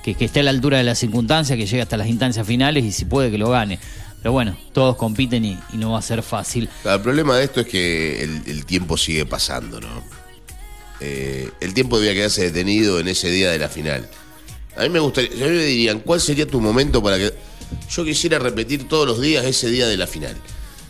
[0.03, 2.83] que, que esté a la altura de las circunstancias, que llegue hasta las instancias finales
[2.83, 3.77] y si puede que lo gane.
[4.21, 6.69] Pero bueno, todos compiten y, no va a ser fácil.
[6.83, 10.03] El problema de esto es que el, tiempo sigue pasando, ¿no?
[10.99, 14.09] Eh, el tiempo debía quedarse detenido en ese día de la final.
[14.75, 17.33] A mí me gustaría, a mí me dirían, ¿cuál sería tu momento para que...
[17.89, 20.35] Yo quisiera repetir todos los días ese día de la final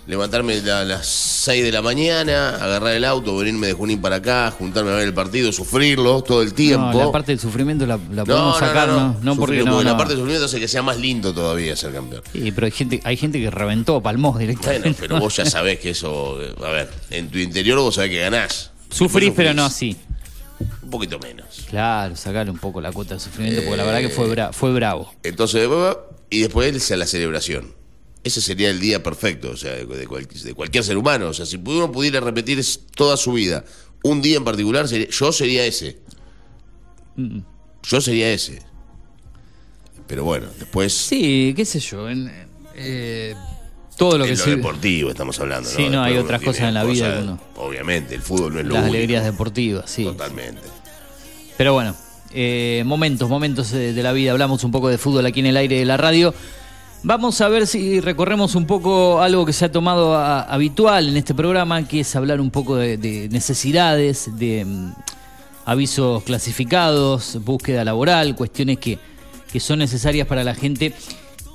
[0.10, 4.50] levantarme a las 6 de la mañana, agarrar el auto, venirme de Junín para acá,
[4.50, 6.91] juntarme a ver el partido, sufrirlo todo el tiempo.
[6.93, 9.15] No, la parte del sufrimiento la, podemos sacar, ¿no?
[9.22, 12.24] No, porque, no, la parte del sufrimiento hace que sea más lindo todavía ser campeón.
[12.34, 14.89] Sí, pero hay gente, hay gente que reventó, palmó directamente.
[14.89, 18.19] Bueno, pero vos ya sabés que eso, a ver, en tu interior vos sabés que
[18.19, 18.72] ganás.
[18.89, 19.95] Sufrís, pero no así.
[20.82, 21.65] Un poquito menos.
[21.69, 25.13] Claro, sacarle un poco la cuota de sufrimiento, porque la verdad que fue, fue bravo.
[25.22, 25.69] Entonces,
[26.32, 27.79] y después la celebración
[28.23, 30.08] ese sería el día perfecto, o sea, de,
[30.55, 31.27] cualquier ser humano.
[31.27, 32.63] O sea, si uno pudiera repetir
[32.95, 33.63] toda su vida,
[34.03, 35.99] un día en particular, yo sería ese.
[37.84, 38.62] Yo sería ese.
[40.08, 40.93] Pero bueno, después.
[40.93, 42.10] Sí, qué sé yo.
[42.10, 42.32] En,
[42.75, 43.36] eh,
[43.97, 47.19] todo lo que lo deportivo estamos hablando, Sí, no, hay otras cosas en la vida
[47.21, 47.39] uno.
[47.58, 50.05] Obviamente, el fútbol no es lo Las alegrías deportivas, sí.
[50.05, 50.62] Totalmente.
[51.58, 51.95] Pero bueno,
[52.34, 54.32] eh, momentos, momentos de, de la vida.
[54.32, 56.34] Hablamos un poco de fútbol aquí en el aire de la radio.
[57.01, 61.15] Vamos a ver si recorremos un poco algo que se ha tomado a- habitual en
[61.17, 64.91] este programa, que es hablar un poco de, de necesidades, de mm,
[65.65, 68.99] avisos clasificados, búsqueda laboral, cuestiones que,
[69.51, 70.93] que son necesarias para la gente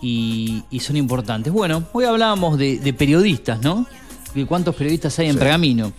[0.01, 1.53] y, y son importantes.
[1.53, 3.85] Bueno, hoy hablábamos de, de periodistas, ¿no?
[4.35, 5.93] De cuántos periodistas hay en Pergamino.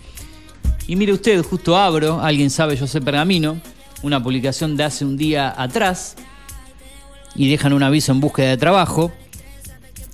[0.88, 3.60] Y mire usted, justo abro, alguien sabe, yo sé Pergamino,
[4.02, 6.16] una publicación de hace un día atrás,
[7.36, 9.12] y dejan un aviso en búsqueda de trabajo.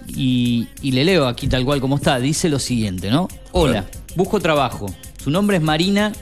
[0.09, 2.19] Y, y le leo aquí tal cual como está.
[2.19, 3.29] Dice lo siguiente, ¿no?
[3.53, 3.87] Hola,
[4.17, 4.87] busco trabajo.
[5.23, 6.13] Su nombre es Marina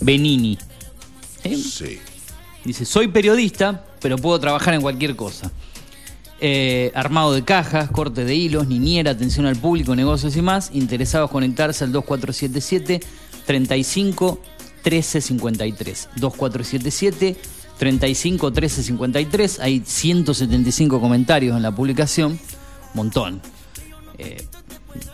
[0.00, 0.58] Benini.
[1.44, 1.56] ¿Eh?
[1.56, 1.98] Sí.
[2.64, 5.50] Dice, soy periodista, pero puedo trabajar en cualquier cosa.
[6.40, 10.70] Eh, armado de cajas, corte de hilos, niñera, atención al público, negocios y más.
[10.72, 13.00] Interesados conectarse al 2477
[13.46, 14.40] 35
[14.82, 16.08] 13 53.
[16.16, 17.36] 2477
[17.78, 19.60] 35 13 53.
[19.60, 22.38] Hay 175 comentarios en la publicación.
[22.94, 23.40] Montón.
[24.18, 24.44] Eh,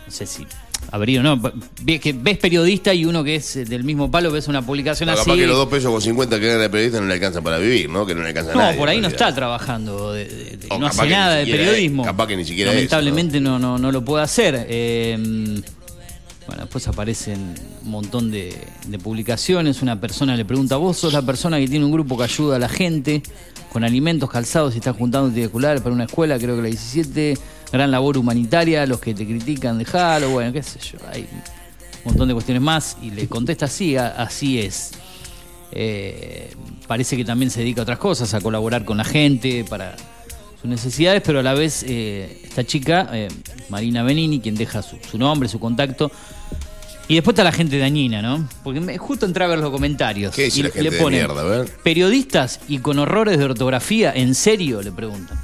[0.06, 0.46] no sé si
[0.90, 1.40] habría o no.
[1.82, 5.08] Ves que ves periodista y uno que es eh, del mismo palo, ves una publicación
[5.10, 5.20] así.
[5.24, 7.58] capaz que los dos pesos con 50 que gana el periodista no le alcanza para
[7.58, 8.06] vivir, ¿no?
[8.06, 10.78] Que no le alcanza No, nadie, por ahí no está trabajando, de- de- de- O
[10.78, 12.02] no hace nada de periodismo.
[12.02, 13.58] es- capaz que ni siquiera Lamentablemente ¿no?
[13.58, 14.66] No, no, lo puede hacer.
[14.68, 15.16] Eh,
[16.46, 19.82] bueno, después aparecen un montón de, de publicaciones.
[19.82, 22.58] Una persona le pregunta, vos sos la persona que tiene un grupo que ayuda a
[22.58, 23.22] la gente
[23.70, 27.36] con alimentos calzados y está juntando titulares para una escuela, creo que la 17.
[27.72, 30.98] Gran labor humanitaria, los que te critican, dejalo, bueno, qué sé yo.
[31.12, 34.92] Hay un montón de cuestiones más y le contesta así, así es.
[35.72, 36.50] Eh,
[36.86, 39.96] parece que también se dedica a otras cosas, a colaborar con la gente para
[40.60, 43.28] sus necesidades, pero a la vez eh, esta chica, eh,
[43.68, 46.10] Marina Benini, quien deja su, su nombre, su contacto,
[47.06, 48.48] y después está la gente dañina, ¿no?
[48.64, 50.34] Porque me- justo entré a ver los comentarios.
[50.34, 51.40] ¿Qué dice y la gente de mierda?
[51.40, 51.68] A ver.
[51.82, 54.82] Periodistas y con horrores de ortografía, ¿en serio?
[54.82, 55.37] Le preguntan.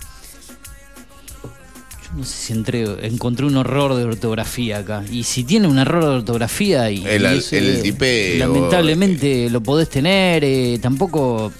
[2.16, 5.02] No sé si entré, encontré un horror de ortografía acá.
[5.10, 9.60] Y si tiene un error de ortografía y, El- y eso, el tipeo, lamentablemente lo
[9.60, 11.52] podés tener, eh, tampoco.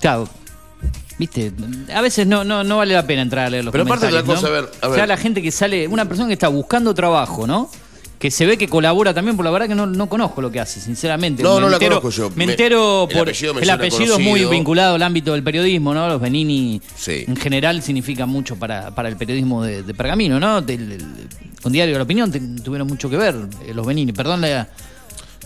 [0.00, 0.28] Claro,
[1.18, 1.50] viste,
[1.94, 4.38] a veces no, no, no vale la pena entrar a leer los Pero aparte comentarios.
[4.38, 4.56] otra cosa, ¿no?
[4.56, 4.98] a ver, a O ver.
[4.98, 7.70] sea, la gente que sale, una persona que está buscando trabajo, ¿no?
[8.26, 10.58] Que se ve que colabora también, por la verdad que no, no conozco lo que
[10.58, 11.44] hace, sinceramente.
[11.44, 12.30] No, Me no la entero- conozco yo.
[12.30, 13.28] Me Me- entero el por.
[13.28, 16.08] apellido me el apellido es muy vinculado al ámbito del periodismo, ¿no?
[16.08, 17.24] Los Benini Sí.
[17.28, 20.60] en general significa mucho para, para el periodismo de, de Pergamino, ¿no?
[20.60, 21.04] Del- del-
[21.62, 24.10] con Diario de la Opinión te- tuvieron mucho que ver, eh, los Benini.
[24.12, 24.66] Perdón la.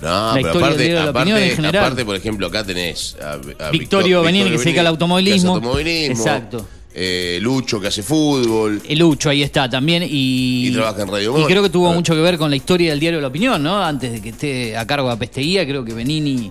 [0.01, 1.85] No, La pero historia aparte, de la opinión en general.
[1.85, 5.61] aparte, por ejemplo, acá tenés a, a Victorio Victor- Benini, que se dedica al automovilismo.
[5.77, 6.66] Exacto.
[6.92, 8.83] Eh, Lucho, que hace fútbol.
[8.88, 12.14] El Lucho ahí está también y, Y trabaja en Radio y creo que tuvo mucho
[12.14, 13.83] que ver con la historia del diario de la opinión, ¿no?
[13.83, 16.50] Antes de que esté a cargo de Apesteguía, creo que Benini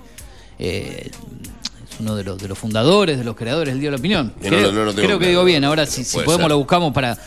[0.57, 3.99] eh, es uno de los, de los fundadores, de los creadores del diario de la
[3.99, 4.33] opinión.
[4.41, 6.49] No creo no que digo bien, ahora si, si podemos ser.
[6.49, 7.17] lo buscamos para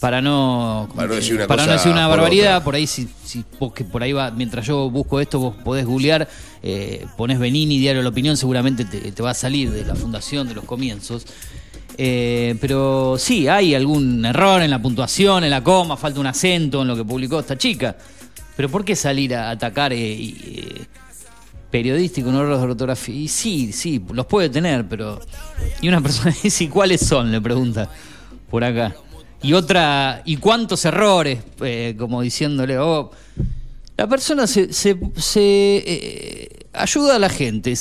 [0.00, 2.64] para no Para no decir una para no cosa decir una por barbaridad, otra.
[2.64, 5.86] por ahí si, si vos que por ahí va, mientras yo busco esto, vos podés
[5.86, 6.28] googlear,
[6.62, 9.96] eh, ponés Benini, Diario de la Opinión, seguramente te, te va a salir de la
[9.96, 11.24] fundación de los comienzos.
[12.00, 16.82] Eh, pero sí, hay algún error en la puntuación, en la coma, falta un acento
[16.82, 17.96] en lo que publicó esta chica.
[18.56, 20.86] Pero ¿por qué salir a atacar eh, eh,
[21.70, 23.14] periodístico, un error de ortografía?
[23.14, 25.20] Y sí, sí, los puede tener, pero...
[25.80, 27.32] Y una persona dice, ¿y cuáles son?
[27.32, 27.90] Le pregunta
[28.48, 28.94] por acá.
[29.42, 31.40] Y otra, ¿y cuántos errores?
[31.60, 33.10] Eh, como diciéndole, oh,
[33.96, 35.40] la persona se, se, se,
[35.86, 37.74] eh, ayuda a la gente,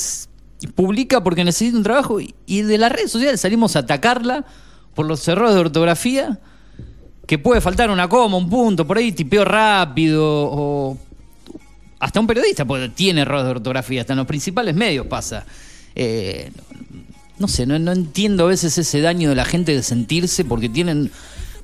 [0.65, 4.45] publica porque necesita un trabajo y, de las redes sociales salimos a atacarla
[4.95, 6.39] por los errores de ortografía,
[7.27, 10.97] que puede faltar una coma, un punto, por ahí tipeo rápido o
[11.99, 15.45] hasta un periodista porque tiene errores de ortografía, hasta en los principales medios pasa.
[15.93, 16.51] Eh,
[17.37, 20.69] no sé, no, no entiendo a veces ese daño de la gente de sentirse porque
[20.69, 21.11] tienen,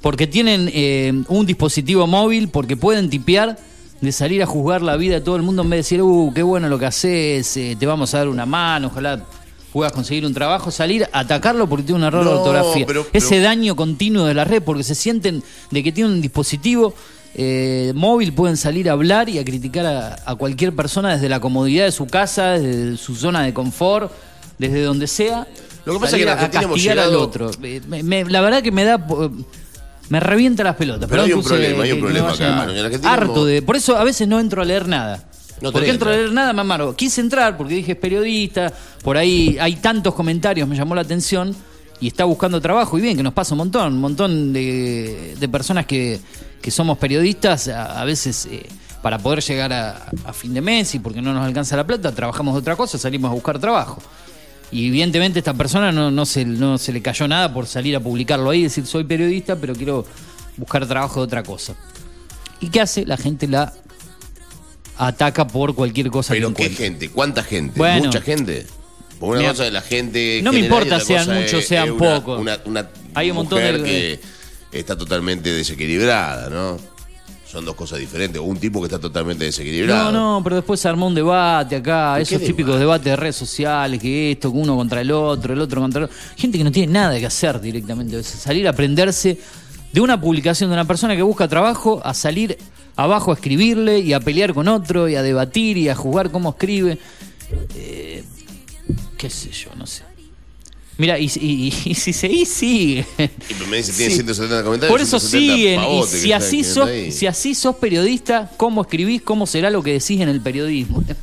[0.01, 3.57] porque tienen eh, un dispositivo móvil, porque pueden tipear,
[4.03, 6.31] de salir a juzgar la vida de todo el mundo en vez de decir, uh,
[6.33, 9.23] qué bueno lo que haces, eh, te vamos a dar una mano, ojalá
[9.71, 12.85] puedas conseguir un trabajo, salir a atacarlo porque tiene un error de No, ortografía.
[12.85, 16.21] pero- Ese pero- daño continuo de la red porque se sienten de que tienen un
[16.21, 16.93] dispositivo
[17.35, 21.39] eh, móvil, pueden salir a hablar y a criticar a, a cualquier persona desde la
[21.39, 24.11] comodidad de su casa, desde su zona de confort,
[24.59, 25.47] desde donde sea.
[25.85, 27.49] Lo que pasa es que en a Argentina hemos castigar al llegado- otro.
[27.63, 29.07] Eh, me- me- la verdad que me da...
[29.07, 29.31] po-
[30.13, 31.09] Me revienta las pelotas.
[31.09, 32.55] Pero Perdón hay un problema, hay un que- que me problema vaya acá.
[32.55, 32.69] mal.
[32.77, 33.61] En Argentina Harto de...
[33.63, 35.23] Por eso a veces no entro a leer nada.
[35.61, 36.95] No tenés que entro a leer nada, me amargo.
[36.95, 38.71] Quise entrar porque dije es periodista,
[39.01, 41.55] por ahí hay tantos comentarios, me llamó la atención
[41.99, 42.97] y está buscando trabajo.
[42.97, 46.19] Y bien, que nos pasa un montón, un montón de, de personas que,
[46.61, 48.67] que somos periodistas, a, a veces eh,
[49.01, 52.11] para poder llegar a, a fin de mes y porque no nos alcanza la plata,
[52.13, 54.01] trabajamos de otra cosa, salimos a buscar trabajo.
[54.73, 57.99] Y evidentemente esta persona no, no, se, no se le cayó nada por salir a
[57.99, 60.05] publicarlo ahí y decir soy periodista, pero quiero
[60.57, 61.75] buscar trabajo de otra cosa.
[62.59, 63.05] ¿Y qué hace?
[63.05, 63.71] La gente la
[64.97, 67.77] ataca por cualquier cosa Pero que qué gente, ¿cuánta gente?
[67.77, 68.05] Bueno.
[68.05, 68.65] Mucha gente.
[69.19, 70.41] Porque una Mira, cosa es la gente.
[70.43, 72.45] no me general importa sean muchos, sean pocos.
[73.13, 74.19] Hay un montón de-
[74.71, 76.79] que está totalmente desequilibrada, ¿no?
[77.53, 78.41] Son dos cosas diferentes.
[78.41, 80.11] O un tipo que está totalmente desequilibrado.
[80.11, 83.35] No, no, pero después se armó un debate acá, ¿De esos típicos debates de redes
[83.35, 86.17] sociales, que esto, que uno contra el otro, el otro contra el otro.
[86.35, 88.17] Gente que no tiene nada que hacer directamente.
[88.17, 89.37] Es salir a aprenderse
[89.91, 92.57] de una publicación de una persona que busca trabajo a salir
[92.95, 96.49] abajo a escribirle y a pelear con otro y a debatir y a jugar cómo
[96.49, 96.97] escribe.
[97.75, 98.23] Eh,
[99.15, 100.01] qué sé yo, no sé.
[100.97, 103.05] Mira, y, y- y si seguís, sigue.
[103.17, 104.15] Y me dice, tiene Sí.
[104.17, 104.91] 170 comentarios.
[104.93, 105.81] Por eso 170 siguen.
[105.83, 109.21] Y si así, sos, si así sos periodista, ¿cómo escribís?
[109.23, 111.03] ¿Cómo será lo que decís en el periodismo?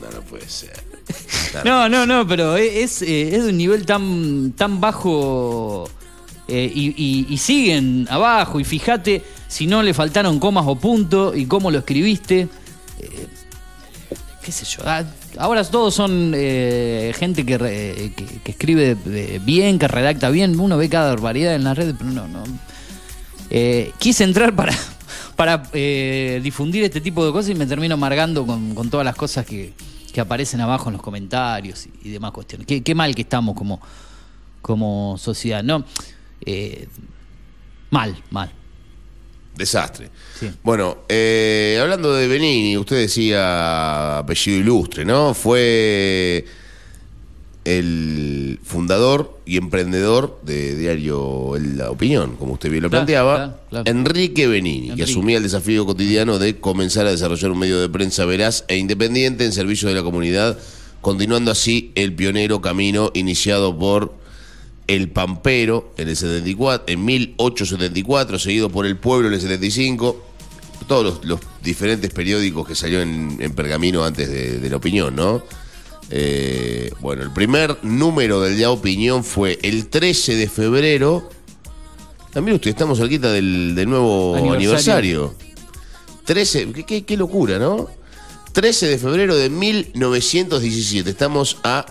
[0.00, 0.72] No, no puede ser.
[1.64, 5.88] No, no, no, pero es, eh, es de un nivel tan, tan bajo
[6.46, 8.60] eh, y, y- y siguen abajo.
[8.60, 12.48] Y fíjate si no le faltaron comas o puntos y cómo lo escribiste.
[13.00, 13.26] Eh,
[14.44, 14.82] qué sé yo.
[14.84, 15.04] Ah,
[15.38, 18.96] ahora todos son eh, gente que, re- que, que escribe
[19.44, 20.58] bien, que redacta bien.
[20.58, 22.44] Uno ve cada barbaridad en las redes, pero no, no.
[23.50, 24.74] Eh, quise entrar para,
[25.36, 29.16] para eh, difundir este tipo de cosas y me termino amargando con, con todas las
[29.16, 29.72] cosas que,
[30.12, 32.66] que aparecen abajo en los comentarios y, y demás cuestiones.
[32.66, 33.80] Qué, qué mal que estamos como,
[34.60, 35.84] como sociedad, ¿no?
[36.44, 36.88] Eh,
[37.90, 38.50] mal, mal.
[39.58, 40.08] Desastre.
[40.38, 40.48] Sí.
[40.62, 45.34] Bueno, eh, hablando de Benini, usted decía apellido ilustre, ¿no?
[45.34, 46.46] Fue
[47.64, 53.34] el fundador y emprendedor de diario El- La Opinión, como usted bien lo Claro, planteaba,
[53.36, 53.90] claro, claro.
[53.90, 58.24] Enrique Benini, que asumía el desafío cotidiano de comenzar a desarrollar un medio de prensa
[58.24, 60.58] veraz e independiente en servicio de la comunidad,
[61.02, 64.14] continuando así el pionero camino iniciado por
[64.88, 70.24] El Pampero en el 74, en 1874, seguido por El Pueblo en el 75,
[70.88, 75.14] todos los, los diferentes periódicos que salió en, en Pergamino antes de, de La Opinión,
[75.14, 75.42] ¿no?
[76.10, 81.28] Eh, bueno, el primer número del Ya Opinión fue el 13 de febrero.
[82.32, 85.34] También usted, estamos cerquita del, del nuevo Aniversario.
[85.34, 85.34] aniversario.
[86.24, 87.88] 13, qué, qué- qué locura, ¿no?
[88.52, 91.10] 13 de febrero de 1917.
[91.10, 91.84] Estamos a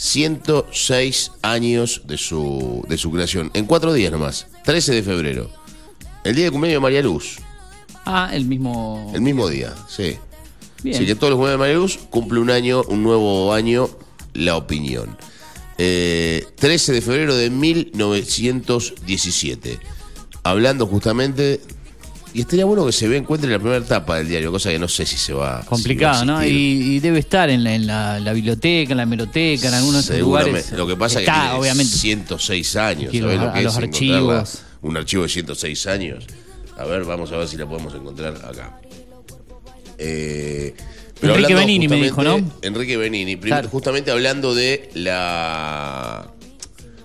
[0.00, 3.50] 106 años de su, de su creación.
[3.52, 4.46] En cuatro días nomás.
[4.64, 5.50] 13 de febrero.
[6.24, 7.36] El día de cumpleaños de María Luz.
[8.06, 9.12] Ah, el mismo.
[9.14, 10.16] El mismo día, sí.
[10.82, 10.96] Bien.
[10.96, 13.90] Así que todos los jueves de María Luz cumple un año, un nuevo año,
[14.32, 15.18] la opinión.
[15.76, 19.78] Eh, 13 de febrero de 1917.
[20.44, 21.60] Hablando justamente.
[22.32, 24.86] Y estaría bueno que se ve, encuentre la primera etapa del diario, cosa que no
[24.86, 25.64] sé si se va.
[25.66, 26.46] Complicado, si va ¿no?
[26.46, 26.50] Y,
[26.96, 30.70] y debe estar en la, en la- la biblioteca, en la hemeroteca, en algunos lugares.
[30.72, 31.96] Lo que pasa Está, es que tiene obviamente.
[31.96, 33.12] 106 años.
[33.14, 34.58] Y ¿sabés los- lo que a es los archivos.
[34.82, 36.24] Un archivo de 106 años.
[36.78, 38.80] A ver, vamos a ver si la podemos encontrar acá.
[39.98, 40.74] Eh,
[41.20, 42.40] pero Enrique Benini me dijo, ¿no?
[42.62, 43.36] Enrique Benini.
[43.36, 43.68] Claro.
[43.68, 46.30] Justamente hablando de la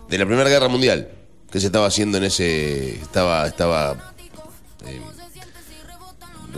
[0.09, 1.09] de la Primera Guerra Mundial
[1.51, 4.13] que se estaba haciendo en ese estaba estaba
[4.87, 5.01] eh,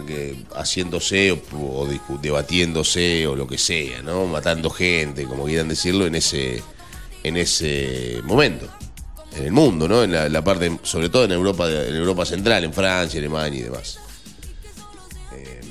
[0.05, 1.87] que haciéndose o,
[2.21, 4.25] debatiéndose o lo que sea, ¿no?
[4.25, 6.61] Matando gente, como quieran decirlo, en ese
[7.23, 8.67] en ese momento.
[9.35, 10.03] En el mundo, ¿no?
[10.03, 13.63] En la, la parte, sobre todo en Europa, en Europa Central, en Francia, Alemania y
[13.63, 13.99] demás.
[15.35, 15.61] Eh,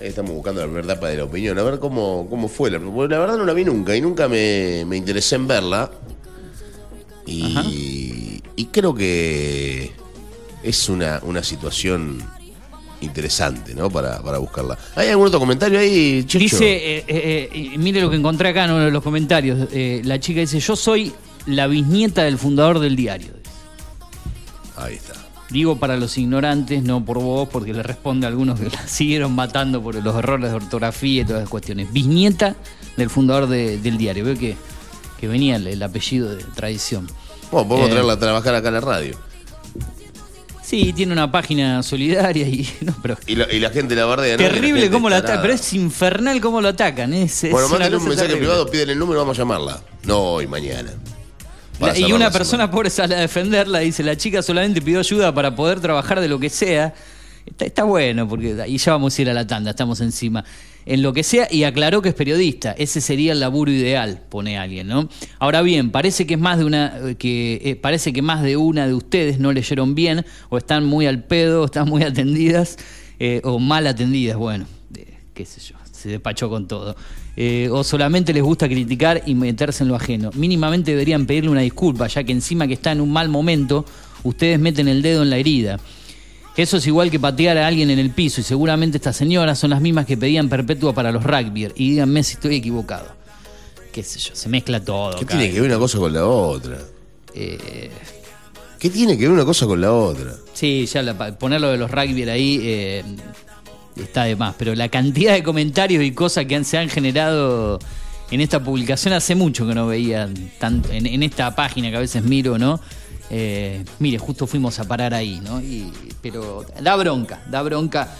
[0.00, 1.58] estamos buscando la etapa de la opinión.
[1.58, 2.70] A ver cómo, cómo fue.
[2.70, 5.90] La, la verdad no la vi nunca y nunca me, me interesé en verla.
[7.26, 9.92] Y, y creo que
[10.62, 12.22] es una, una situación
[13.00, 13.90] interesante, ¿no?
[13.90, 14.76] Para, para buscarla.
[14.96, 16.22] ¿Hay algún otro comentario ahí?
[16.22, 19.68] Dice, eh, eh, eh, mire lo que encontré acá en uno de los comentarios.
[19.72, 21.12] Eh, la chica dice, yo soy
[21.46, 23.32] la bisnieta del fundador del diario.
[24.76, 25.14] Ahí está.
[25.50, 29.32] Digo para los ignorantes, no por vos, porque le responde a algunos que la siguieron
[29.34, 31.92] matando por los errores de ortografía y todas esas cuestiones.
[31.92, 32.54] Bisnieta
[32.96, 34.24] del fundador de- del diario.
[34.24, 34.56] Veo que,
[35.18, 37.06] que venía el, el apellido de tradición.
[37.50, 39.16] Bueno, podemos traerla a trabajar acá en la radio.
[40.68, 42.68] Sí, tiene una página solidaria y...
[42.82, 44.42] No, pero Y la, y la gente la bardea, ¿no?
[44.42, 45.24] La terrible cómo tarada.
[45.26, 47.14] atacan, pero es infernal cómo lo atacan.
[47.14, 48.48] Es, es Bueno, mándenle un mensaje terrible.
[48.48, 49.80] privado, piden el número, vamos a llamarla.
[50.04, 50.90] No hoy, mañana.
[51.80, 52.70] La- y una la persona semana.
[52.70, 56.38] pobre sale a defenderla, dice, la chica solamente pidió ayuda para poder trabajar de lo
[56.38, 56.92] que sea.
[57.46, 60.44] Está, está bueno, porque ahí ya vamos a ir a la tanda, estamos encima.
[60.88, 62.72] En lo que sea, y aclaró que es periodista.
[62.72, 65.08] Ese sería el laburo ideal, pone alguien, ¿no?
[65.38, 68.86] Ahora bien, parece que es más de una, que eh, parece que más de una
[68.86, 72.78] de ustedes no leyeron bien, o están muy al pedo, o están muy atendidas,
[73.18, 74.66] eh, o mal atendidas, bueno,
[74.96, 76.96] eh, qué sé yo, se despachó con todo.
[77.40, 80.30] Eh, o solamente les gusta criticar y meterse en lo ajeno.
[80.34, 83.84] Mínimamente deberían pedirle una disculpa, ya que encima que está en un mal momento,
[84.24, 85.78] ustedes meten el dedo en la herida.
[86.58, 89.70] Eso es igual que patear a alguien en el piso y seguramente estas señoras son
[89.70, 91.68] las mismas que pedían perpetua para los rugby.
[91.76, 93.06] Y díganme si estoy equivocado.
[93.92, 95.16] Qué sé yo, se mezcla todo.
[95.18, 96.78] ¿Qué tiene que ver una cosa con la otra?
[97.32, 97.90] Eh,
[98.78, 100.34] ¿Qué tiene que ver una cosa con la otra?
[100.52, 103.04] sí, ya la- ponerlo de los rugby ahí eh,
[103.96, 104.56] está de más.
[104.58, 107.78] Pero la cantidad de comentarios y cosas que han- se han generado
[108.32, 110.28] en esta publicación hace mucho que no veía
[110.58, 112.80] tanto en, en esta página que a veces miro, ¿no?
[113.30, 115.60] Eh, mire, justo fuimos a parar ahí, ¿no?
[116.22, 118.14] Pero da bronca, da bronca.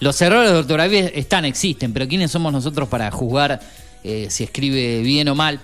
[0.00, 3.60] Los errores de ortografía están, existen, pero ¿quiénes somos nosotros para juzgar
[4.04, 5.60] eh, si escribe bien o mal?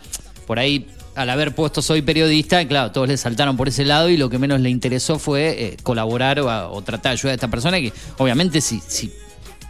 [0.47, 4.17] Por ahí, al haber puesto soy periodista, claro, todos le saltaron por ese lado y
[4.17, 7.79] lo que menos le interesó fue eh, colaborar o, tratar de ayudar a esta persona
[7.79, 8.81] que, obviamente, si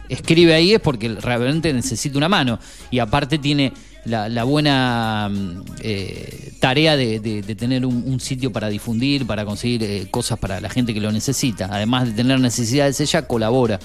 [0.09, 2.59] escribe ahí es porque realmente necesita una mano.
[2.91, 3.73] Y aparte tiene
[4.05, 9.83] la, la buena mm, eh, tarea de, de- tener un, sitio para difundir, para conseguir
[9.83, 11.69] eh, cosas para la gente que lo necesita.
[11.71, 13.79] Además de tener necesidades, ella colabora.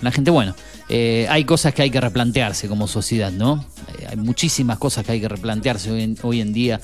[0.00, 0.54] La gente, bueno,
[0.88, 3.64] eh, hay cosas que hay que replantearse como sociedad, ¿no?
[3.98, 6.80] Eh, hay muchísimas cosas que hay que replantearse hoy en, hoy en día.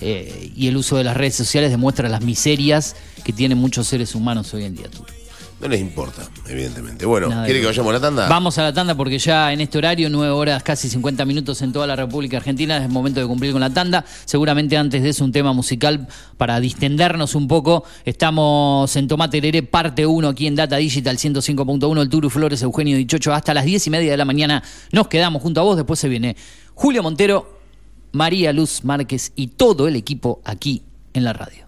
[0.00, 4.52] y el uso de las redes sociales demuestra las miserias que tienen muchos seres humanos
[4.54, 4.88] hoy en día.
[4.88, 5.12] Turco.
[5.60, 7.04] No les importa, evidentemente.
[7.04, 8.28] Bueno, Nada ¿quiere que vayamos a la tanda?
[8.28, 11.72] Vamos a la tanda porque ya en este horario, 9 horas, casi 50 minutos en
[11.72, 14.04] toda la República Argentina, es el momento de cumplir con la tanda.
[14.24, 16.06] Seguramente antes de eso un tema musical
[16.36, 17.82] para distendernos un poco.
[18.04, 22.96] Estamos en Tomate Leré, parte 1 aquí en Data Digital 105.1, el Turu Flores, Eugenio
[22.96, 24.62] Dichocho, hasta las 10 y media de la mañana.
[24.92, 26.36] Nos quedamos junto a vos, después se viene
[26.74, 27.58] Julio Montero,
[28.12, 30.84] María Luz Márquez y todo el equipo aquí
[31.14, 31.67] en la radio.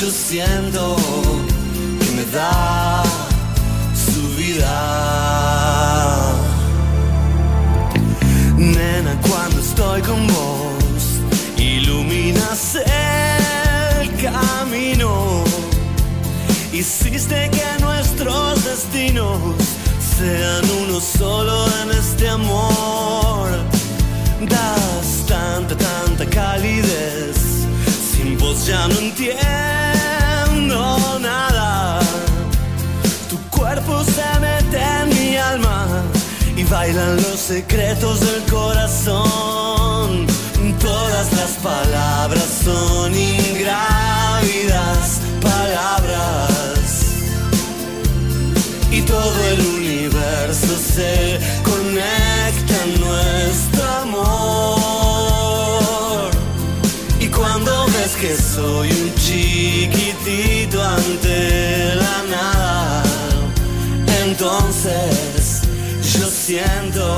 [0.00, 0.96] yo siento
[2.00, 3.02] que me da
[3.94, 4.74] su vida.
[8.56, 11.02] Nena, cuando estoy con vos,
[11.56, 15.44] iluminas el camino.
[16.72, 19.38] Hiciste que nuestros destinos
[20.18, 23.48] sean uno solo en este amor.
[24.40, 27.46] Das tanta, tanta calidez.
[28.38, 29.38] Vos ya no entiendo
[31.20, 32.00] nada.
[33.30, 35.86] Tu cuerpo se mete en mi alma
[36.56, 40.26] y bailan los secretos del corazón.
[40.80, 47.06] Todas las palabras son ingrávidas palabras
[48.90, 53.75] y todo el universo se conecta en nuestro
[58.20, 63.02] que soy un chiquitito ante la nada,
[64.24, 65.62] entonces
[66.02, 67.16] yo siento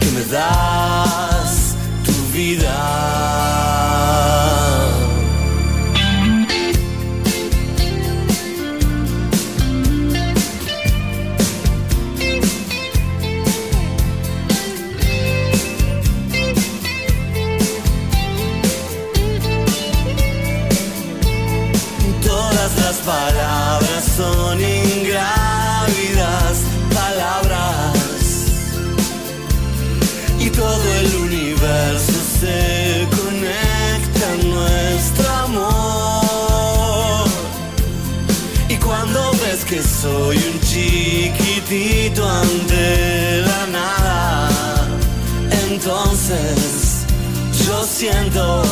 [0.00, 1.74] que me das
[2.04, 3.05] tu vida.
[40.06, 44.48] Soy un chiquitito ante la nada,
[45.68, 46.86] entonces
[47.86, 48.62] siento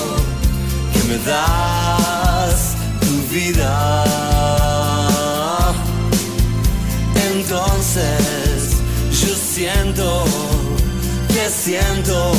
[0.93, 4.05] que me das tu vida.
[7.33, 8.77] Entonces
[9.11, 10.25] yo siento
[11.29, 12.33] que siento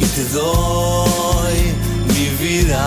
[0.00, 1.58] y te doy
[2.08, 2.86] mi vida.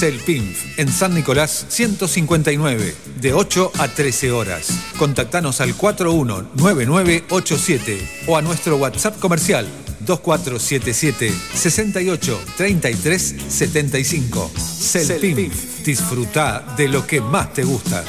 [0.00, 4.70] Celpinf en San Nicolás 159, de 8 a 13 horas.
[4.98, 9.68] Contactanos al 419987 o a nuestro WhatsApp comercial
[10.06, 14.50] 2477 68 33 75.
[14.56, 18.02] Celpinf, disfruta de lo que más te gusta.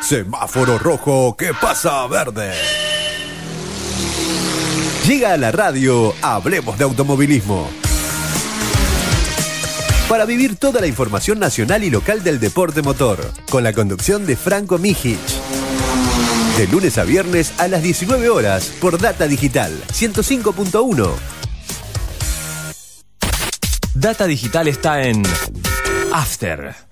[0.00, 2.54] Semáforo rojo, ¿qué pasa verde?
[5.06, 7.81] Llega a la radio, hablemos de automovilismo
[10.12, 14.36] para vivir toda la información nacional y local del deporte motor, con la conducción de
[14.36, 15.18] Franco Mijic.
[16.58, 21.14] De lunes a viernes a las 19 horas por Data Digital 105.1.
[23.94, 25.22] Data Digital está en
[26.12, 26.91] After.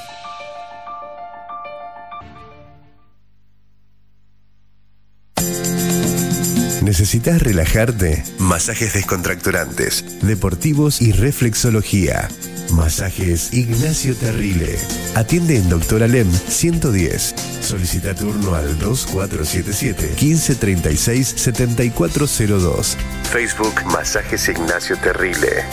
[6.91, 8.21] ¿Necesitas relajarte?
[8.37, 12.27] Masajes descontracturantes, deportivos y reflexología.
[12.73, 14.77] Masajes Ignacio Terrile.
[15.15, 17.33] Atiende en Doctor Alem 110.
[17.61, 22.97] Solicita turno al 2477 1536 7402.
[23.31, 25.63] Facebook Masajes Ignacio Terrile.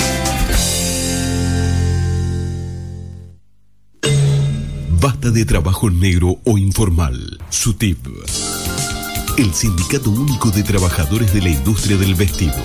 [5.01, 7.41] Basta de trabajo negro o informal.
[7.51, 8.07] SUTIP.
[9.39, 12.57] El Sindicato Único de Trabajadores de la Industria del Vestido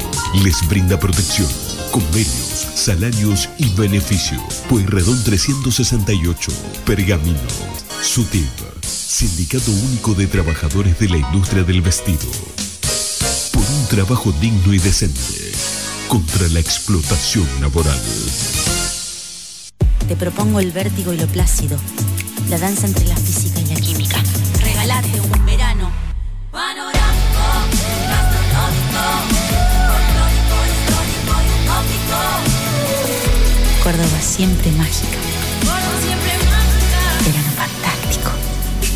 [0.44, 1.48] les brinda protección,
[1.92, 4.42] convenios, salarios y beneficios.
[4.68, 6.52] Pueyrredón 368,
[6.84, 7.38] Pergamino.
[8.02, 8.50] SUTIP.
[8.82, 12.26] Sindicato Único de Trabajadores de la Industria del Vestido.
[13.52, 15.52] Por un trabajo digno y decente.
[16.08, 18.02] Contra la explotación laboral.
[20.08, 21.78] Te propongo el vértigo y lo plácido,
[22.50, 24.24] la danza entre la física y la química.
[24.60, 25.46] Regalate un
[33.82, 35.18] Córdoba siempre mágica.
[35.62, 37.00] Córdoba siempre mágica.
[37.26, 38.30] Verano fantástico.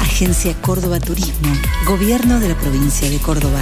[0.01, 1.51] Agencia Córdoba Turismo,
[1.87, 3.61] Gobierno de la provincia de Córdoba.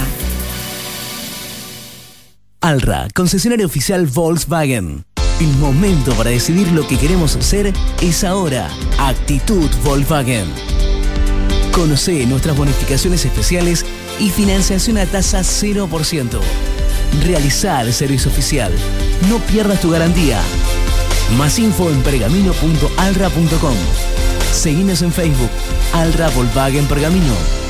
[2.60, 5.06] Alra, concesionario oficial Volkswagen.
[5.40, 7.72] El momento para decidir lo que queremos hacer
[8.02, 8.68] es ahora.
[8.98, 10.46] Actitud Volkswagen.
[11.76, 13.84] Conoce nuestras bonificaciones especiales
[14.18, 16.40] y financiación a tasa 0%.
[17.22, 18.72] Realiza el servicio oficial.
[19.28, 20.40] No pierdas tu garantía.
[21.36, 23.76] Más info en pergamino.alra.com.
[24.54, 25.50] Seguinos en Facebook.
[25.92, 27.65] Alra Volkswagen Pergamino.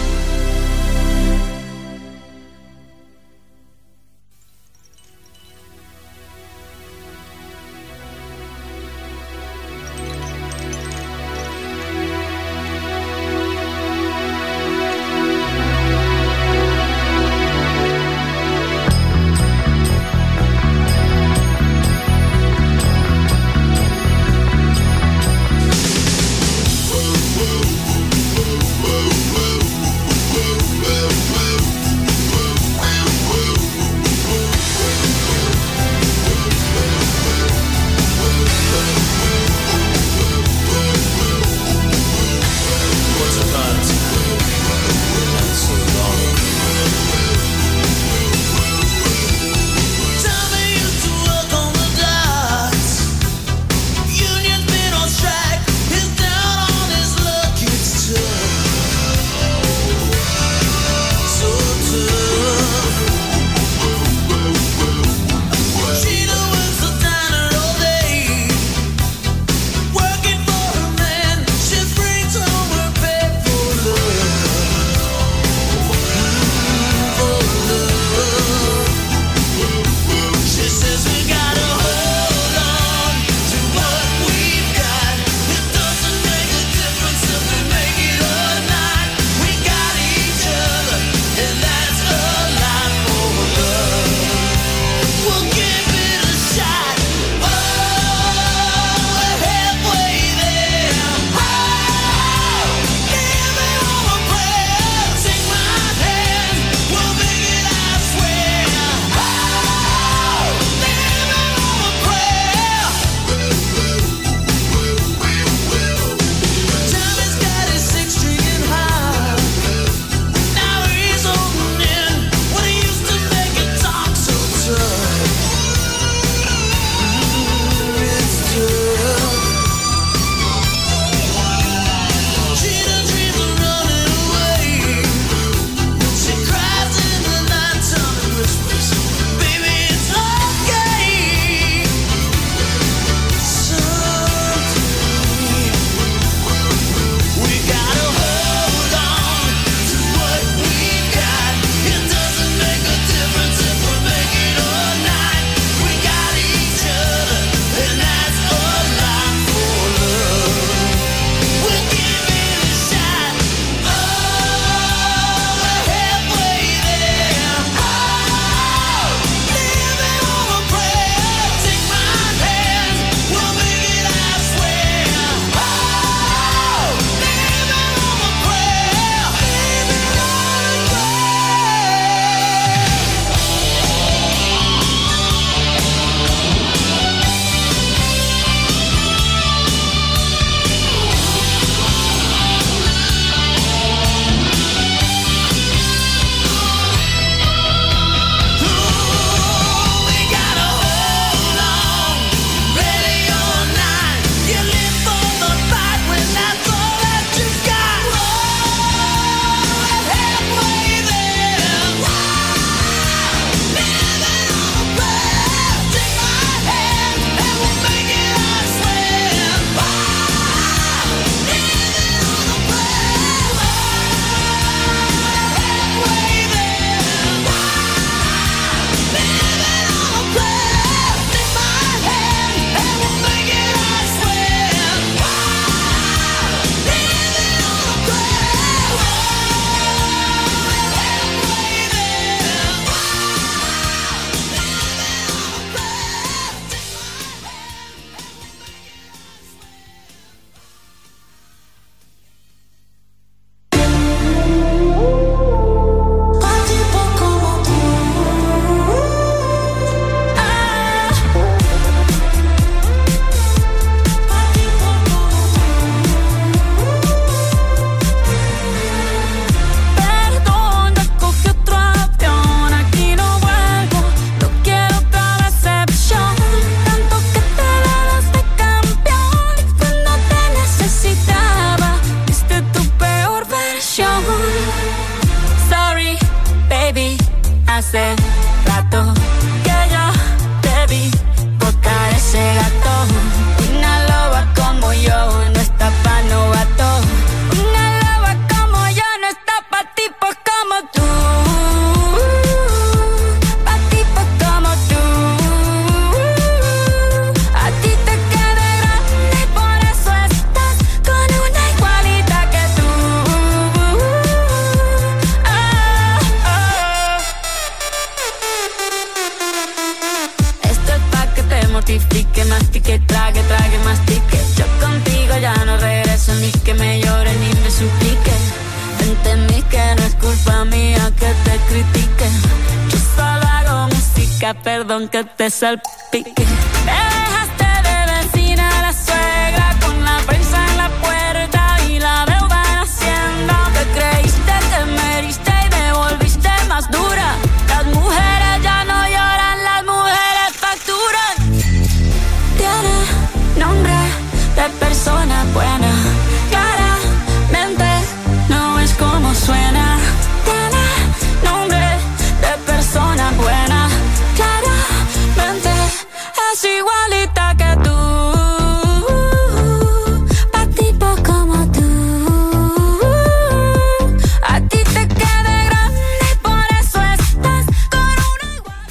[335.08, 335.95] Que te salpique.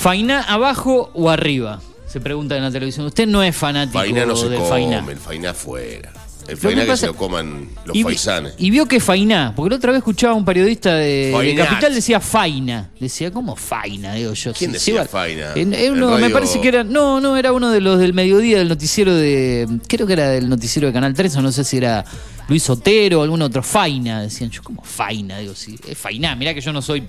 [0.06, 1.82] ¿Faina abajo o arriba?
[2.06, 3.08] Se pregunta en la televisión.
[3.08, 5.00] Usted no es fanático Fainá no se del come, Fainá.
[5.00, 6.14] el Fainá afuera.
[6.48, 8.54] El Fainá que, se lo coman los Y, faisanes.
[8.60, 11.56] y vio que Fainá, porque la otra vez escuchaba a un periodista de, de.
[11.56, 12.92] Capital decía Faina.
[13.00, 14.14] Decía, ¿cómo Faina?
[14.14, 14.54] Digo yo.
[14.54, 15.54] ¿Quién decía Faina?
[15.56, 16.84] En- me parece que era.
[16.84, 19.68] No, no, era uno de los del mediodía del noticiero de.
[19.88, 22.06] Creo que era del noticiero de Canal 3, o no sé si era
[22.48, 23.64] Luis Otero o algún otro.
[23.64, 24.22] Faina.
[24.22, 25.40] Decían, yo, ¿cómo Faina?
[25.40, 26.36] Digo, sí, es Fainá.
[26.36, 27.04] Mirá que yo no soy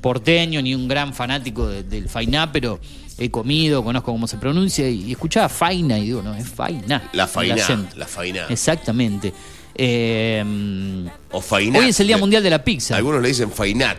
[0.00, 2.80] porteño ni un gran fanático de- del Fainá, pero
[3.18, 7.10] he comido, conozco cómo se pronuncia y, escuchaba Faina y digo, no, es Faina.
[7.12, 7.96] La Fainá, acento.
[7.96, 8.46] la Fainá.
[8.48, 9.32] Exactamente.
[9.74, 10.44] Eh,
[11.30, 11.82] O Fainat.
[11.82, 12.96] Hoy es el Día Mundial de la Pizza.
[12.96, 13.98] Algunos le dicen Fainat.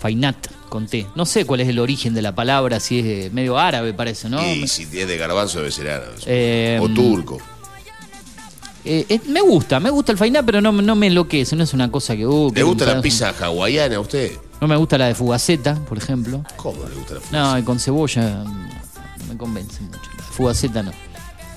[0.00, 0.36] Fainat,
[0.68, 1.06] con T.
[1.14, 4.44] No sé cuál es el origen de la palabra, si es medio árabe, parece, ¿no?
[4.44, 6.14] Y si es de garbanzo debe ser árabe.
[6.26, 7.38] Eh, o turco.
[8.84, 11.72] Eh, eh, me gusta, me gusta el Fainat, pero no, no me enloquece, no es
[11.72, 12.26] una cosa que...
[12.26, 14.32] uh, ¿Le que gusta la pizza hawaiana a usted?
[14.62, 16.44] No me gusta la de fugaceta, por ejemplo.
[16.54, 18.68] ¿Cómo le gusta la No, y con cebolla mm,
[19.18, 19.98] no me convence mucho.
[20.16, 20.92] La fugaceta no.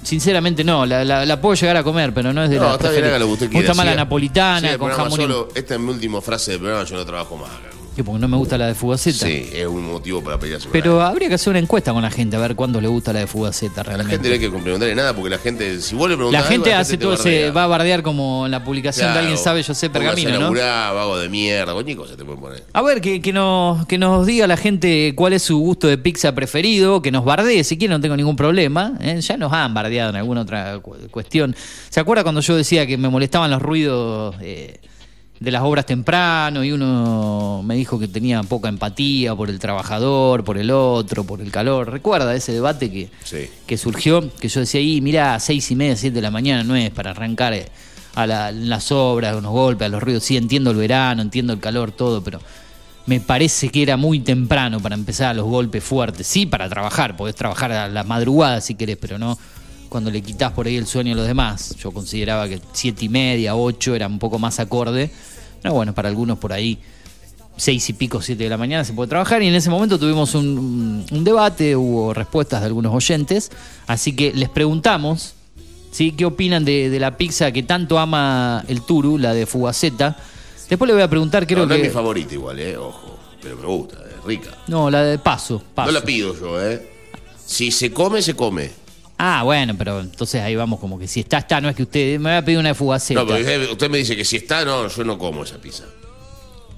[0.01, 2.71] Sinceramente no, la, la- la puedo llegar a comer, pero no es de No, la
[2.73, 3.73] está bien, haga lo que usted Me gusta quiera.
[3.75, 5.49] más la napolitana, el con jamón solo.
[5.53, 7.74] Esta es mi última frase del programa, yo no trabajo más acá.
[7.95, 9.25] ¿Qué, porque no me gusta la de fugaceta.
[9.25, 12.35] Sí, es un motivo para pelearse Pero habría que hacer una encuesta con la gente
[12.35, 14.11] a ver cuándo le gusta la de fugaceta la realmente.
[14.15, 16.71] gente no hay que preguntarle nada porque la gente, si vos le La preguntás gente
[16.73, 17.51] algo, hace todo ese.
[17.51, 20.51] Va a bardear como en la publicación de alguien sabe, yo sé, pergamino, a ¿no?
[20.95, 22.63] vago de mierda, cualquier cosa te pueden poner.
[22.73, 25.97] A ver, que, que nos, que nos diga la gente cuál es su gusto de
[25.97, 28.93] pizza preferido, que nos bardee, si quiere, no tengo ningún problema.
[28.99, 29.21] ¿eh?
[29.21, 31.55] Ya nos han bardeado en alguna otra cu- cuestión.
[31.89, 34.79] ¿Se acuerda cuando yo decía que me molestaban los ruidos eh,
[35.45, 40.43] de las obras temprano y uno me dijo que tenía poca empatía por el trabajador,
[40.43, 41.91] por el otro, por el calor?
[41.91, 43.47] ¿Recuerda ese debate que, Sí.
[43.67, 44.29] que surgió?
[44.37, 47.11] Que yo decía, y mira, seis y media, siete de la mañana no es para
[47.11, 47.67] arrancar eh,
[48.15, 50.23] a la- las obras, a unos golpes, a los ruidos.
[50.23, 52.39] Sí, entiendo el verano, entiendo el calor, todo, pero
[53.05, 56.25] me parece que era muy temprano para empezar a los golpes fuertes.
[56.25, 59.37] Sí, para trabajar, podés trabajar a la madrugada si querés, pero no
[59.89, 61.75] cuando le quitas por ahí el sueño a los demás.
[61.77, 65.11] Yo consideraba que siete y media, ocho era un poco más acorde.
[65.65, 66.77] Pero bueno, para algunos por ahí
[67.57, 70.35] seis y pico, siete de la mañana se puede trabajar y en ese momento tuvimos
[70.35, 73.51] un, debate, hubo respuestas de algunos oyentes,
[73.87, 75.33] así que les preguntamos
[75.89, 76.11] ¿sí?
[76.11, 80.15] qué opinan de, de la pizza que tanto ama el Turu, la de Fugaceta.
[80.69, 81.81] Después le voy a preguntar, creo no, no que...
[81.81, 83.17] es mi favorita igual, eh, ojo.
[83.41, 84.51] Pero me gusta, es rica.
[84.67, 85.63] No, la de Paso.
[85.73, 85.91] Paso.
[85.91, 86.87] No la pido yo, eh.
[87.43, 88.69] Si se come, se come.
[89.17, 92.19] Ah, bueno, pero entonces ahí vamos como que si está, está, no es que usted
[92.19, 93.21] me va a pedir una de Fugaceta.
[93.21, 95.85] No, pero usted, usted me dice que si está, no, yo no como esa pizza.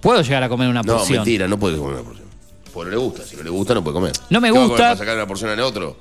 [0.01, 1.17] Puedo llegar a comer una No, porción.
[1.19, 2.27] mentira, no puede comer una porción.
[2.71, 4.11] Porque no le gusta, si no le gusta no puede comer.
[4.29, 4.75] No me ¿Qué va a gusta.
[4.77, 5.97] comer, ¿Para sacar una porción al otro?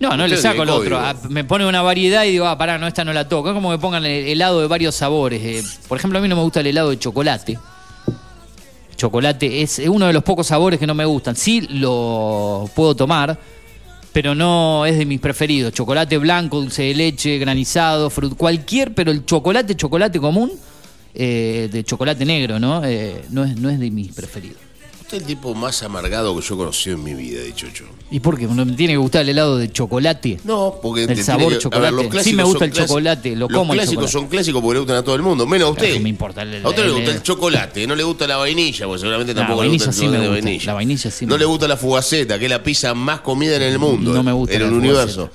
[0.00, 0.96] No, no le saco el otro.
[0.98, 3.48] Ah, Me pone una variedad y digo, ah, pará, no, esta no la toco.
[3.48, 5.42] Es como que pongan el- helado de varios sabores.
[5.44, 7.58] Eh, por ejemplo, a mí no me gusta el helado de chocolate.
[8.96, 11.36] Chocolate es uno de los pocos sabores que no me gustan.
[11.36, 13.38] Sí lo puedo tomar,
[14.20, 15.72] pero no es de mis preferidos.
[15.72, 20.50] Chocolate blanco, dulce de leche, granizado, frut, cualquier, pero el chocolate, chocolate común,
[21.14, 22.84] eh, de chocolate negro, ¿no?
[22.84, 24.67] Eh, no, es, no es de mis preferidos.
[25.08, 27.84] Usted es el tipo más amargado que yo he conocido en mi vida, de Chocho.
[28.10, 28.44] ¿Y por qué?
[28.46, 30.38] ¿No me tiene que gustar el helado de chocolate?
[30.44, 31.96] No, porque el sabor que- chocolate.
[31.96, 34.12] ver, los sí me gusta el chocolate, lo Los como el clásicos chocolate.
[34.12, 35.94] son clásicos porque le gustan a todo el mundo, menos a usted.
[35.94, 36.42] ¿Qué me importa?
[36.42, 39.32] El- A usted le el- gusta el chocolate, no le gusta la vainilla, porque seguramente
[39.32, 40.44] La tampoco le gusta el sí me chocolate de gusta.
[40.44, 40.66] vainilla.
[40.66, 43.56] La vainilla sí me No le gusta la fugaceta, que es la pizza más comida
[43.56, 44.12] en el mundo.
[44.12, 44.92] No me gusta En la el fugaceta.
[45.14, 45.30] universo.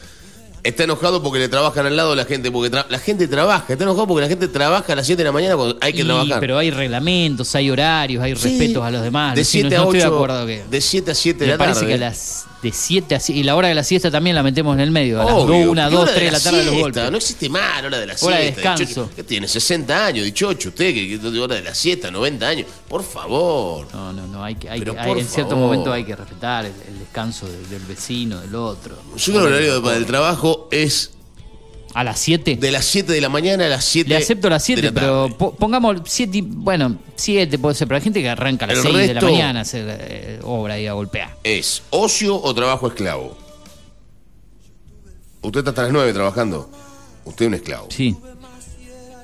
[0.64, 3.66] Está enojado porque le trabajan al lado la gente, porque tra- la gente trabaja.
[3.74, 6.02] Está enojado porque la gente trabaja a las 7 de la mañana cuando hay que
[6.02, 6.40] Y, trabajar.
[6.40, 8.48] Pero hay reglamentos, hay horarios, hay Sí.
[8.50, 9.36] respetos a los demás.
[9.36, 10.64] de Sí, no- 7 a no 8, estoy de acuerdo que...
[10.70, 11.88] de 7 a 7 de la parece tarde.
[11.90, 14.42] que a las de 7 a 7, y la hora de la siesta también la
[14.44, 16.58] metemos en el medio, a las Obvio, 1, ¿qué 2, hora 3 de la tarde
[16.60, 16.82] los siesta?
[16.82, 17.12] golpes.
[17.12, 18.62] No existe más hora de la Hora de siesta.
[18.62, 18.84] descanso.
[18.86, 19.10] Dichocho.
[19.18, 19.48] ¿Qué tiene?
[19.50, 20.70] 60 años, dichocho.
[20.70, 22.68] Usted, que, que hora de la siesta, 90 años.
[22.88, 23.86] Por favor.
[23.94, 26.72] No, no, no, hay que, hay que- hay- en cierto momento hay que respetar el,
[26.88, 28.96] el descanso de- del vecino, del otro.
[29.18, 31.12] Yo creo que el horario de- del trabajo es.
[31.94, 32.56] ¿A las 7?
[32.56, 34.94] De las 7 de la mañana a las 7 Le acepto las 7, de la
[35.00, 38.78] pero po- pongamos 7, bueno, 7 puede ser, pero hay gente que arranca a las
[38.78, 41.38] El 6 de la mañana a hacer eh, obra y a golpear.
[41.44, 43.38] ¿Es ocio o trabajo esclavo?
[45.42, 46.70] Usted está hasta las 9 trabajando.
[47.26, 47.88] Usted es un esclavo.
[47.90, 48.16] Sí.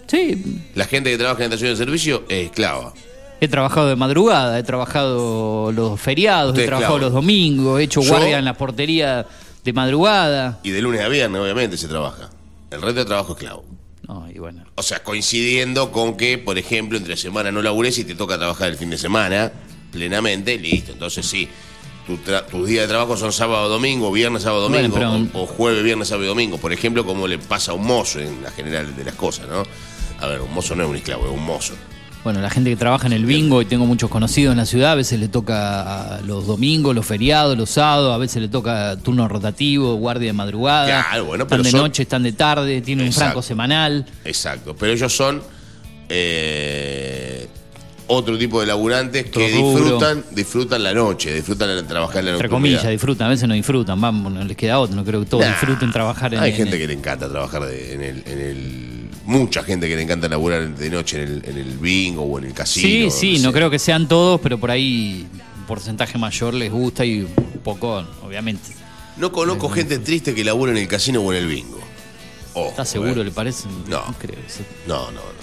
[0.07, 2.93] Sí, La gente que trabaja en estación de servicio es esclava.
[3.41, 7.13] he trabajado de madrugada, he trabajado los feriados, Usted he trabajado esclavo.
[7.13, 9.25] los domingos, he hecho Yo- guardia en la portería
[9.63, 10.59] de madrugada.
[10.63, 12.29] Y de lunes a viernes, obviamente, se trabaja.
[12.71, 13.65] El resto de trabajo esclavo.
[14.07, 14.63] No, y bueno.
[14.75, 18.69] O sea, coincidiendo con que, por ejemplo, entre semana no labures y te toca trabajar
[18.69, 19.51] el fin de semana
[19.91, 20.91] plenamente, listo.
[20.93, 21.47] Entonces sí,
[22.07, 25.47] tu tus días de trabajo son sábado, domingo, viernes, sábado, Bueno, domingo, pero- o, o
[25.47, 26.57] jueves, viernes, sábado y domingo.
[26.57, 29.63] Por ejemplo, como le pasa a un mozo en la general de las cosas, ¿no?
[30.19, 31.73] A ver, un mozo no es un esclavo, es un mozo.
[32.23, 34.91] Bueno, la gente que trabaja en el bingo, y tengo muchos conocidos en la ciudad,
[34.91, 39.27] a veces le toca los domingos, los feriados, los sábados, a veces le toca turno
[39.29, 40.85] rotativo, guardia de madrugada.
[41.07, 44.05] Claro, bueno, están pero de son- noche, están de tarde, tienen un franco semanal.
[44.25, 44.75] Exacto.
[44.77, 45.41] Pero ellos son
[46.09, 47.47] eh,
[48.07, 49.79] otro tipo de laburantes que rubro.
[49.81, 52.49] disfrutan, disfrutan la noche, disfrutan trabajar en la Entre nocturnidad.
[52.79, 55.45] comillas, disfrutan, a veces no disfrutan, vamos, no les queda otro, no creo que todos
[55.45, 58.23] Nah, disfruten trabajar en Hay en gente el- que le encanta trabajar de- en, el,
[58.25, 58.98] en el.
[59.29, 62.45] Mucha gente que le encanta laburar de noche en el, en el bingo o en
[62.45, 62.87] el casino.
[62.87, 63.43] Sí, sí, sé.
[63.43, 67.61] no creo que sean todos, pero por ahí un porcentaje mayor les gusta y un
[67.63, 68.71] poco, obviamente.
[69.17, 71.79] No conozco gente triste que labura en el casino o en el bingo.
[72.55, 73.25] Ojo, ¿Estás seguro, eh.
[73.25, 73.67] le parece?
[73.87, 74.03] No.
[74.17, 74.35] creo.
[74.47, 74.63] sí.
[74.87, 75.39] No, no, no.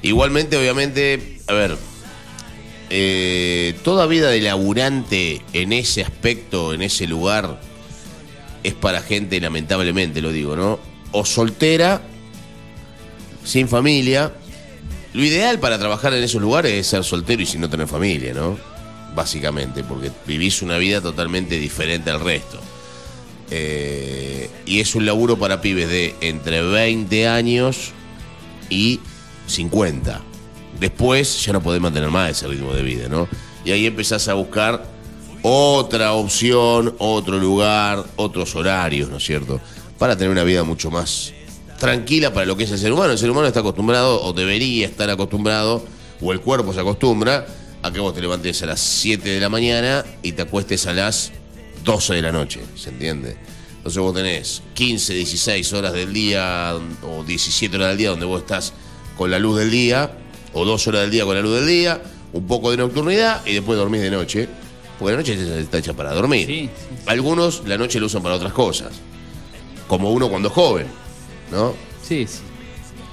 [0.00, 1.76] Igualmente, obviamente, a ver,
[2.88, 7.60] eh, toda vida de laburante en ese aspecto, en ese lugar,
[8.62, 10.80] es para gente, lamentablemente lo digo, ¿no?
[11.12, 12.00] O soltera,
[13.46, 14.32] sin familia.
[15.14, 18.34] Lo ideal para trabajar en esos lugares es ser soltero y sin no tener familia,
[18.34, 18.58] ¿no?
[19.14, 22.60] Básicamente, porque vivís una vida totalmente diferente al resto.
[23.50, 27.92] Eh, y es un laburo para pibes de entre 20 años
[28.68, 29.00] y
[29.46, 30.20] 50.
[30.80, 33.28] Después ya no podés mantener más ese ritmo de vida, ¿no?
[33.64, 34.84] Y ahí empezás a buscar
[35.40, 39.60] otra opción, otro lugar, otros horarios, ¿no es cierto?
[39.98, 41.32] Para tener una vida mucho más
[41.78, 43.12] tranquila para lo que es el ser humano.
[43.12, 45.84] El ser humano está acostumbrado, o debería estar acostumbrado,
[46.20, 47.46] o el cuerpo se acostumbra,
[47.82, 50.92] a que vos te levantes a las 7 de la mañana y te acuestes a
[50.92, 51.32] las
[51.84, 53.36] 12 de la noche, ¿se entiende?
[53.76, 58.40] Entonces vos tenés 15, 16 horas del día o 17 horas del día donde vos
[58.40, 58.72] estás
[59.16, 60.10] con la luz del día,
[60.52, 62.02] o dos horas del día con la luz del día,
[62.32, 64.48] un poco de nocturnidad y después dormís de noche.
[64.98, 66.70] Porque la noche está hecha para dormir.
[67.04, 68.92] Algunos la noche la usan para otras cosas.
[69.86, 70.86] Como uno cuando es joven,
[71.50, 71.74] ¿no?
[72.06, 72.38] Sí, sí.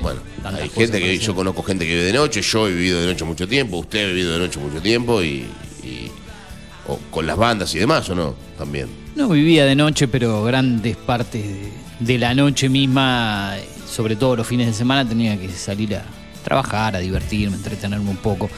[0.01, 2.99] Bueno, Tantas hay gente que yo conozco gente que vive de noche, yo he vivido
[3.01, 5.45] de noche mucho tiempo, usted ha vivido de noche mucho tiempo y,
[5.84, 6.11] y-
[6.88, 8.36] o con las bandas y demás, ¿o no?
[8.57, 8.88] También.
[9.15, 13.55] No vivía de noche, pero grandes partes de, de la noche misma,
[13.89, 16.03] sobre todo los fines de semana, tenía que salir a
[16.43, 18.49] trabajar, a divertirme, a entretenerme un poco.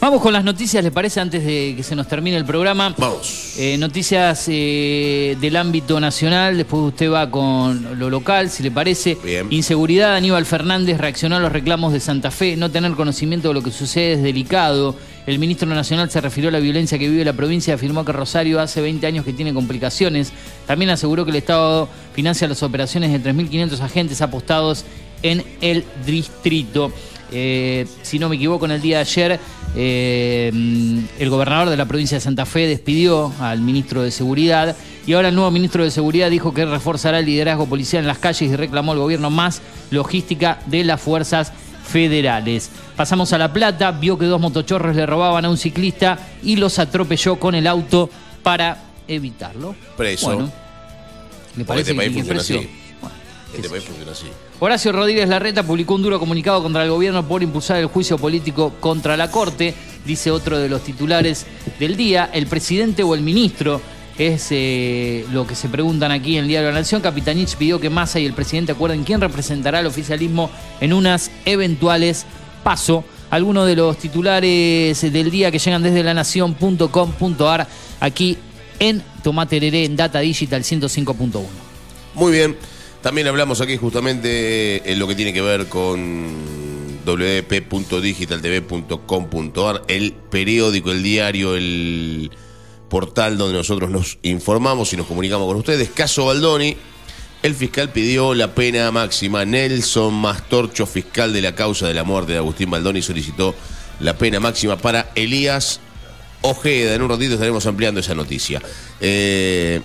[0.00, 1.20] Vamos con las noticias, ¿le parece?
[1.20, 2.94] Antes de que se nos termine el programa.
[2.96, 3.52] Vamos.
[3.58, 9.18] Eh, noticias eh, del ámbito nacional, después usted va con lo local, si le parece.
[9.50, 12.56] Inseguridad, Aníbal Fernández reaccionó a los reclamos de Santa Fe.
[12.56, 14.96] No tener conocimiento de lo que sucede es delicado.
[15.26, 18.12] El ministro nacional se refirió a la violencia que vive la provincia y afirmó que
[18.12, 20.32] Rosario hace 20 años que tiene complicaciones.
[20.66, 24.86] También aseguró que el Estado financia las operaciones de 3.500 agentes apostados
[25.22, 26.90] en el distrito.
[27.32, 29.40] Eh, si no me equivoco, en el día de ayer,
[29.76, 30.50] eh,
[31.18, 35.28] el gobernador de la provincia de Santa Fe despidió al ministro de Seguridad y ahora
[35.28, 38.56] el nuevo ministro de Seguridad dijo que reforzará el liderazgo policial en las calles y
[38.56, 41.52] reclamó al gobierno más logística de las fuerzas
[41.86, 42.70] federales.
[42.96, 46.78] Pasamos a La Plata, vio que dos motochorros le robaban a un ciclista y los
[46.78, 48.10] atropelló con el auto
[48.42, 48.76] para
[49.08, 49.74] evitarlo.
[49.96, 50.26] Preso.
[50.26, 50.44] Bueno,
[51.56, 52.70] ¿le Porque parece este país que- que funciona así.
[53.56, 54.26] Este país funciona así.
[54.62, 58.74] Horacio Rodríguez Larreta publicó un duro comunicado contra el gobierno por impulsar el juicio político
[58.78, 61.46] contra la Corte, dice otro de los titulares
[61.78, 62.28] del día.
[62.30, 63.80] El presidente o el ministro
[64.18, 67.00] es eh, lo que se preguntan aquí en el diario La Nación.
[67.00, 70.50] Capitanich pidió que Massa y el presidente acuerden quién representará al oficialismo
[70.82, 72.26] en unas eventuales
[72.62, 73.02] paso.
[73.30, 77.66] Algunos de los titulares del día que llegan desde lanación.com.ar
[77.98, 78.36] aquí
[78.78, 81.46] en Tomate Hereré en Data Digital 105.1.
[82.14, 82.79] Muy bien.
[83.02, 86.50] También hablamos aquí justamente en lo que tiene que ver con
[87.04, 92.30] wp.digitaltv.com.ar, el periódico, el diario, el
[92.90, 95.88] portal donde nosotros nos informamos y nos comunicamos con ustedes.
[95.90, 96.76] Caso Baldoni,
[97.42, 99.46] el fiscal pidió la pena máxima.
[99.46, 103.54] Nelson Mastorcho, fiscal de la causa de la muerte de Agustín Baldoni, solicitó
[104.00, 105.80] la pena máxima para Elías
[106.42, 106.94] Ojeda.
[106.94, 108.60] En un ratito estaremos ampliando esa noticia.
[109.00, 109.80] Eh,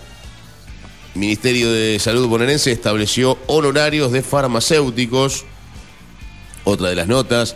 [1.16, 5.45] Ministerio de Salud bonaerense estableció honorarios de farmacéuticos.
[6.66, 7.55] Otra de las notas,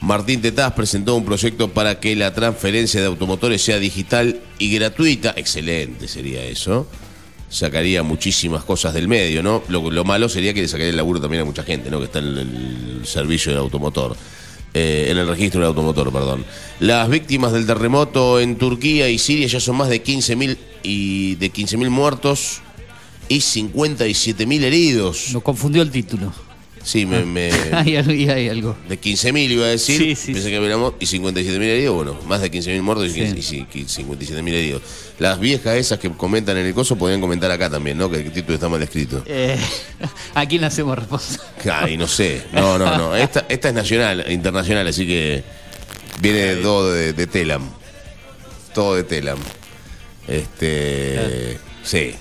[0.00, 5.34] Martín Tetaz presentó un proyecto para que la transferencia de automotores sea digital y gratuita.
[5.36, 6.86] Excelente sería eso.
[7.48, 9.64] Sacaría muchísimas cosas del medio, ¿no?
[9.66, 11.98] Lo, lo malo sería que le sacaría el laburo también a mucha gente, ¿no?
[11.98, 14.16] Que está en el servicio del automotor.
[14.72, 16.44] Eh, en el registro del automotor, perdón.
[16.78, 21.52] Las víctimas del terremoto en Turquía y Siria ya son más de 15.000 y de
[21.52, 22.62] 15.000 muertos
[23.30, 25.30] y 57.000 heridos.
[25.32, 26.32] Nos confundió el título.
[26.82, 28.74] Sí, me, me- hay, hay algo.
[28.88, 32.40] de 15.000 iba a decir, Sí, sí, pensé que habíamos y 57.000 heridos, bueno, más
[32.40, 34.82] de 15.000 muertos y, y sí, 57.000 heridos.
[35.18, 38.10] Las viejas esas que comentan en el coso podían comentar acá también, ¿no?
[38.10, 39.22] Que el título está mal escrito.
[39.26, 39.56] Eh,
[40.34, 41.42] ¿A quién hacemos responsable?
[41.70, 42.42] Ay, no sé.
[42.52, 43.14] No, no, no.
[43.14, 45.44] Esta, esta es nacional, internacional, así que
[46.20, 47.68] viene todo de, de Telam.
[48.74, 49.38] Todo de Telam.
[50.26, 51.58] Este.
[51.84, 52.14] Sí.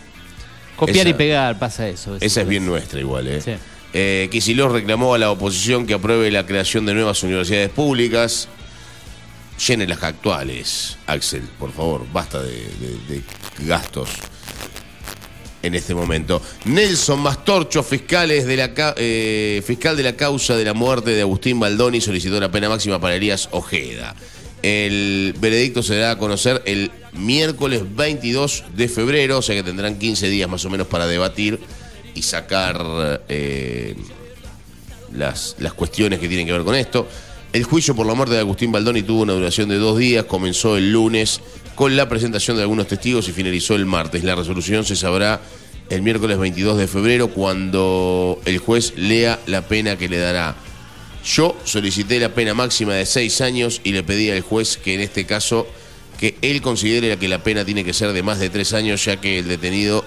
[0.79, 2.15] Copiar Esa- y pegar, pasa eso.
[2.19, 3.41] Esa es bien nuestra igual, ¿eh?
[3.41, 3.51] Sí.
[3.93, 8.47] Eh, Kicillof reclamó a la oposición que apruebe la creación de nuevas universidades públicas.
[9.67, 13.21] Llenen las actuales, Axel, por favor, basta de, de- de
[13.65, 14.09] gastos
[15.61, 16.41] en este momento.
[16.63, 21.21] Nelson Mastorcho, fiscales de la, ca- eh, fiscal de la causa de la muerte de
[21.21, 24.15] Agustín Baldoni, solicitó la pena máxima para Elías Ojeda.
[24.61, 29.97] El veredicto se dará a conocer el miércoles 22 de febrero, o sea que tendrán
[29.97, 31.59] 15 días más o menos para debatir
[32.13, 33.95] y sacar eh,
[35.13, 37.07] las, las cuestiones que tienen que ver con esto.
[37.51, 40.77] El juicio por la muerte de Agustín Baldoni tuvo una duración de dos días, comenzó
[40.77, 41.41] el lunes
[41.73, 44.23] con la presentación de algunos testigos y finalizó el martes.
[44.23, 45.41] La resolución se sabrá
[45.89, 50.55] el miércoles 22 de febrero cuando el juez lea la pena que le dará.
[51.23, 55.01] Yo solicité la pena máxima de seis años y le pedí al juez que en
[55.01, 55.67] este caso
[56.19, 59.17] que él considere que la pena tiene que ser de más de tres años ya
[59.17, 60.03] que el detenido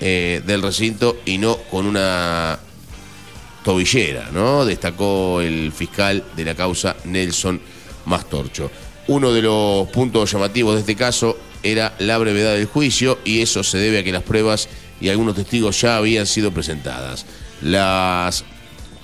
[0.00, 2.58] eh, del recinto y no con una
[3.64, 4.64] tobillera, ¿no?
[4.64, 7.60] Destacó el fiscal de la causa Nelson
[8.04, 8.70] Mastorcho.
[9.08, 13.64] Uno de los puntos llamativos de este caso era la brevedad del juicio y eso
[13.64, 14.68] se debe a que las pruebas
[15.00, 17.26] y algunos testigos ya habían sido presentadas.
[17.60, 18.44] Las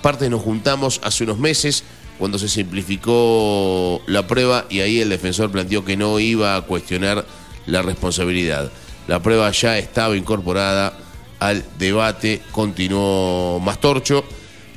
[0.03, 1.85] partes nos juntamos hace unos meses
[2.19, 7.25] cuando se simplificó la prueba y ahí el defensor planteó que no iba a cuestionar
[7.65, 8.69] la responsabilidad.
[9.07, 10.97] La prueba ya estaba incorporada
[11.39, 14.25] al debate, continuó Mastorcho.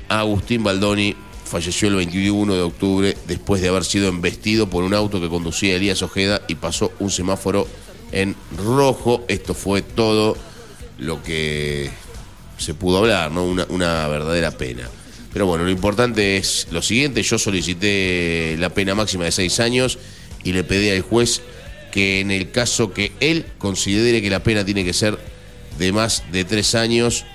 [0.09, 5.21] Agustín Baldoni falleció el 21 de octubre después de haber sido embestido por un auto
[5.21, 7.67] que conducía Elías Ojeda y pasó un semáforo
[8.13, 9.25] en rojo.
[9.27, 10.37] Esto fue todo
[10.99, 11.91] lo que
[12.59, 13.45] se pudo hablar, ¿no?
[13.45, 14.89] Una verdadera pena.
[15.37, 19.99] Pero bueno, lo importante es lo siguiente, yo solicité la pena máxima de seis años
[20.43, 21.43] y le pedí al juez
[21.93, 25.19] que en el caso que él considere que la pena tiene que ser
[25.79, 27.27] de más de tres años,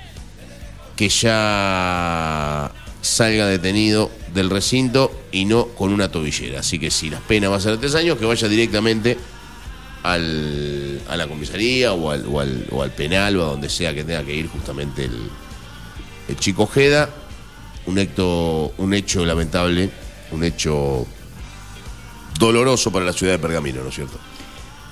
[0.95, 2.71] que ya
[3.03, 6.61] salga detenido del recinto y no con una tobillera.
[6.61, 9.15] Así que si la pena va a ser de tres años, que vaya directamente
[10.01, 12.25] al, a la comisaría o al,
[12.71, 15.29] o, al, penal o a donde sea que tenga que ir justamente el,
[16.29, 17.20] el chico Ojeda.
[17.85, 19.89] Un hecho, un hecho lamentable,
[20.31, 21.07] un hecho
[22.39, 24.19] doloroso para la ciudad de Pergamino, ¿no es cierto?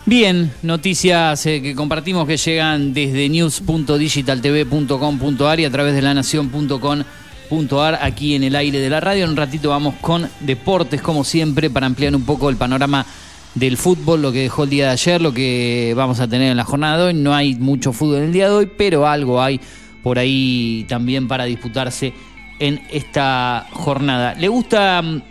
[0.05, 8.33] Bien, noticias eh, que compartimos que llegan desde news.digitaltv.com.ar y a través de lanación.com.ar aquí
[8.33, 9.25] en el aire de la radio.
[9.25, 13.05] En un ratito vamos con deportes, como siempre, para ampliar un poco el panorama
[13.53, 16.57] del fútbol, lo que dejó el día de ayer, lo que vamos a tener en
[16.57, 17.13] la jornada de hoy.
[17.13, 19.61] No hay mucho fútbol en el día de hoy, pero algo hay
[20.01, 22.13] por ahí también para disputarse
[22.59, 24.33] en esta jornada.
[24.35, 25.21] ¿Le gusta mm,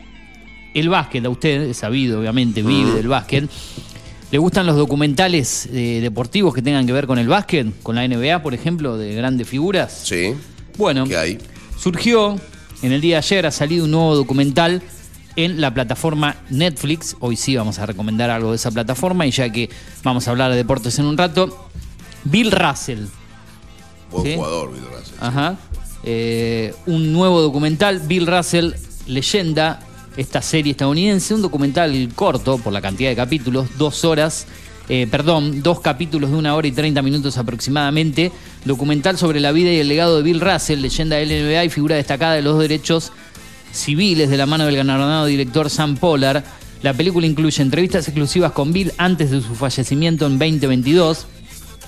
[0.75, 1.63] el básquet a usted?
[1.63, 3.49] Es sabido, obviamente, vive del básquet.
[4.31, 7.67] ¿Le gustan los documentales eh, deportivos que tengan que ver con el básquet?
[7.83, 10.03] Con la NBA, por ejemplo, de grandes figuras.
[10.05, 10.35] Sí.
[10.77, 11.39] Bueno, ¿Qué hay?
[11.79, 12.39] surgió
[12.83, 14.83] en el día de ayer, ha salido un nuevo documental
[15.37, 17.17] en la plataforma Netflix.
[17.21, 19.71] Hoy sí vamos a recomendar algo de esa plataforma y ya que
[20.03, 21.69] vamos a hablar de deportes en un rato,
[22.25, 23.07] Bill Russell.
[24.11, 24.35] Buen ¿Sí?
[24.35, 25.15] jugador, Bill Russell.
[25.21, 25.57] Ajá.
[26.05, 28.73] Eh, un nuevo documental, Bill Russell,
[29.07, 29.81] leyenda,
[30.17, 34.47] esta serie estadounidense, un documental corto por la cantidad de capítulos, dos horas,
[34.89, 38.33] eh, perdón, dos capítulos de una hora y 30 minutos aproximadamente,
[38.65, 41.97] documental sobre la vida y el legado de Bill Russell, leyenda del NBA y figura
[41.97, 43.13] destacada de los derechos
[43.73, 46.43] civiles de la mano del galardonado director Sam Pollard.
[46.83, 51.27] La película incluye entrevistas exclusivas con Bill antes de su fallecimiento en 2022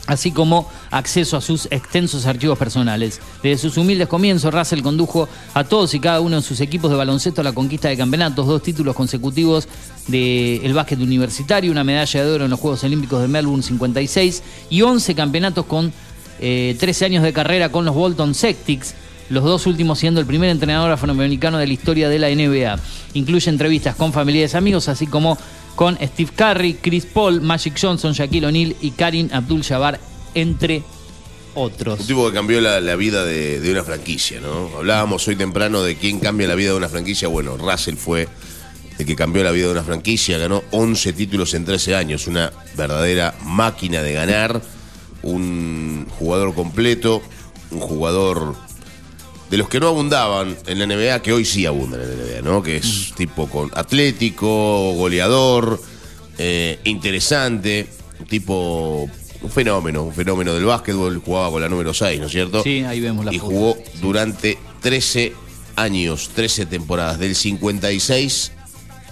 [0.06, 3.20] así como acceso a sus extensos archivos personales.
[3.42, 6.96] Desde sus humildes comienzos, Russell condujo a todos y cada uno de sus equipos de
[6.96, 9.68] baloncesto a la conquista de campeonatos, dos títulos consecutivos
[10.08, 14.82] del básquet universitario, una medalla de oro en los Juegos Olímpicos de Melbourne 56 y
[14.82, 15.92] 11 campeonatos con
[16.40, 18.94] eh, 13 años de carrera con los Bolton Celtics,
[19.28, 22.80] los dos últimos siendo el primer entrenador afroamericano de la historia de la NBA.
[23.14, 25.38] Incluye entrevistas con familiares y amigos, así como
[25.76, 30.00] con Steve Curry, Chris Paul, Magic Johnson, Shaquille O'Neal y Karim Abdul-Jabbar,
[30.34, 30.82] entre
[31.54, 32.00] otros.
[32.00, 34.70] Un tipo que cambió la, vida de, de una franquicia, ¿no?
[34.76, 37.28] Hablábamos hoy temprano de quién cambia la vida de una franquicia.
[37.28, 38.28] Bueno, Russell fue
[39.00, 42.52] el que cambió la vida de una franquicia, ganó 11 títulos en 13 años, una
[42.76, 44.60] verdadera máquina de ganar,
[45.22, 47.22] un jugador completo,
[47.70, 48.56] un jugador
[49.50, 52.42] de los que no abundaban en la NBA, que hoy sí abundan en la NBA,
[52.42, 52.62] ¿no?
[52.62, 55.80] Que es tipo con atlético, goleador,
[56.38, 57.88] eh, interesante,
[58.20, 59.08] un tipo,
[59.42, 62.62] un fenómeno, un fenómeno del básquetbol, jugaba con la número 6, ¿no es cierto?
[62.62, 63.50] Sí, ahí vemos la Y foto.
[63.50, 65.32] jugó durante 13
[65.76, 68.52] años, 13 temporadas, del 56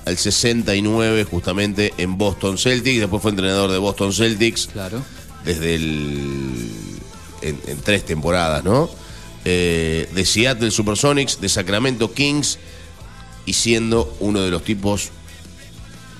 [0.05, 5.03] al 69 justamente en Boston Celtics, después fue entrenador de Boston Celtics Claro.
[5.45, 6.71] desde el
[7.43, 8.89] en, en tres temporadas, ¿no?
[9.51, 12.59] Eh, de Seattle Supersonics, de Sacramento Kings
[13.47, 15.09] y siendo uno de los tipos,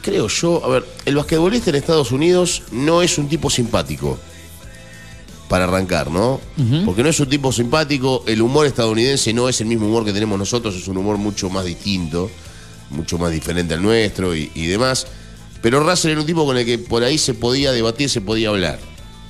[0.01, 4.19] creo yo, a ver, el basquetbolista en Estados Unidos no es un tipo simpático
[5.47, 6.41] para arrancar, ¿no?
[6.87, 10.15] Porque no es un tipo simpático, el humor estadounidense no es el mismo humor que
[10.15, 12.31] tenemos nosotros, es un humor mucho más distinto,
[12.89, 15.07] mucho más diferente al nuestro y, y demás.
[15.61, 18.49] Pero Russell era un tipo con el que por ahí se podía debatir, se podía
[18.49, 18.79] hablar,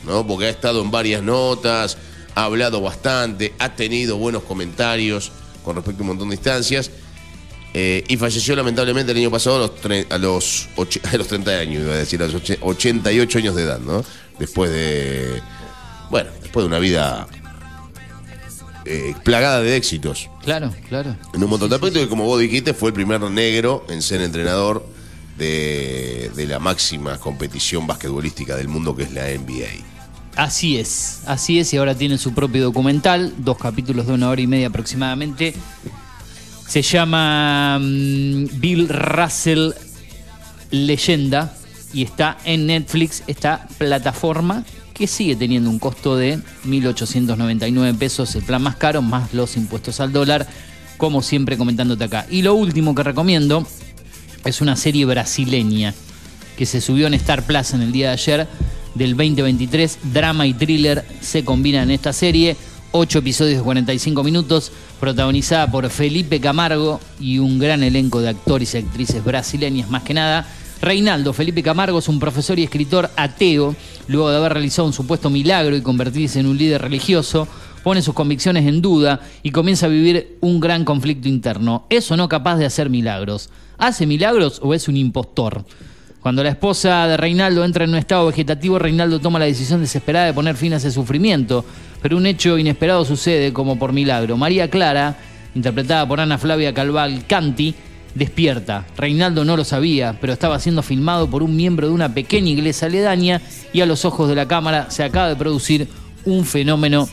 [0.05, 0.25] ¿no?
[0.25, 1.99] Porque ha estado en varias notas,
[2.39, 5.33] ha hablado bastante, ha tenido buenos comentarios
[5.65, 6.91] con respecto a un montón de instancias.
[7.75, 11.27] eh, y falleció lamentablemente el año pasado a los, tre- a los, och- a los
[11.29, 14.03] 30 años, iba a decir, a los och- 88 años de edad, ¿no?
[14.39, 15.43] Después de,
[16.11, 17.27] bueno, después de una vida
[18.85, 21.15] eh, plagada de éxitos Claro, claro.
[21.35, 24.23] en un montón de aspectos que como vos dijiste fue el primer negro en ser
[24.23, 24.87] entrenador
[25.37, 29.98] de, de la máxima competición basquetbolística del mundo que es la NBA.
[30.39, 34.41] Así es, así es, y ahora tiene su propio documental, dos capítulos de una hora
[34.41, 35.53] y media aproximadamente.
[36.65, 39.73] Se llama mm, Bill Russell
[40.71, 41.57] Leyenda
[41.93, 48.45] y está en Netflix, esta plataforma que sigue teniendo un costo de 1.899 pesos, el
[48.45, 50.47] plan más caro, más los impuestos al dólar,
[50.99, 52.27] como siempre comentándote acá.
[52.31, 53.67] Y lo último que recomiendo
[54.45, 55.95] es una serie brasileña
[56.57, 58.49] que se subió en Star Plus en el día de ayer
[58.99, 59.99] del 2023.
[60.13, 62.57] Drama y thriller se combinan en esta serie.
[62.91, 68.75] Ocho episodios de 45 minutos, protagonizada por Felipe Camargo y un gran elenco de actores
[68.75, 70.47] y actrices brasileñas, más que nada.
[70.81, 73.75] Reinaldo Felipe Camargo es un profesor y escritor ateo,
[74.07, 77.49] luego de haber realizado un supuesto milagro y convertirse en un líder religioso,
[77.83, 81.85] pone sus convicciones en duda y comienza a vivir un gran conflicto interno.
[81.91, 83.51] ¿Es o no capaz de hacer milagros?
[83.77, 85.65] ¿Hace milagros o es un impostor?
[86.29, 90.27] Cuando la esposa de Reinaldo entra en un estado vegetativo, Reinaldo toma la decisión desesperada
[90.27, 91.65] de poner fin a ese sufrimiento.
[92.03, 94.37] Pero un hecho inesperado sucede como por milagro.
[94.37, 95.17] María Clara,
[95.55, 97.75] interpretada por Ana Flavia Calval Canti,
[98.15, 98.85] despierta.
[98.99, 102.89] Reinaldo no lo sabía, pero estaba siendo filmado por un miembro de una pequeña iglesia
[102.89, 103.41] aledaña
[103.73, 105.89] y a los ojos de la cámara se acaba de producir
[106.27, 107.09] un fenómeno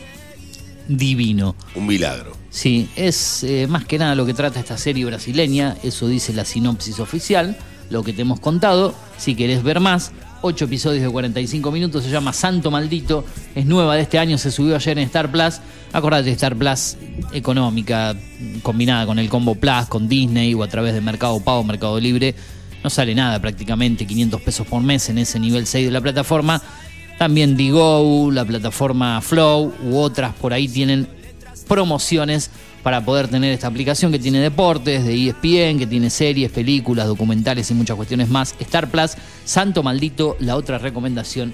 [0.90, 1.56] divino.
[1.74, 2.36] Un milagro.
[2.50, 6.44] Sí, es eh, más que nada lo que trata esta serie brasileña, eso dice la
[6.44, 7.56] sinopsis oficial,
[7.90, 8.94] lo que te hemos contado.
[9.18, 13.26] Si querés ver más, ocho episodios de 45 minutos, se llama Santo Maldito,
[13.56, 15.60] es nueva de este año, se subió ayer en Star Plus.
[15.92, 16.98] Acordate, Star Plus
[17.34, 18.16] económica,
[18.62, 22.36] combinada con el Combo Plus, con Disney o a través de Mercado Pago, Mercado Libre.
[22.84, 26.62] No sale nada prácticamente, 500 pesos por mes en ese nivel 6 de la plataforma.
[27.18, 31.08] También Digo, la plataforma Flow u otras por ahí tienen
[31.68, 32.52] promociones
[32.86, 37.72] para poder tener esta aplicación que tiene deportes de ESPN, que tiene series, películas, documentales
[37.72, 38.54] y muchas cuestiones más.
[38.60, 39.14] Star Plus,
[39.44, 41.52] Santo Maldito, la otra recomendación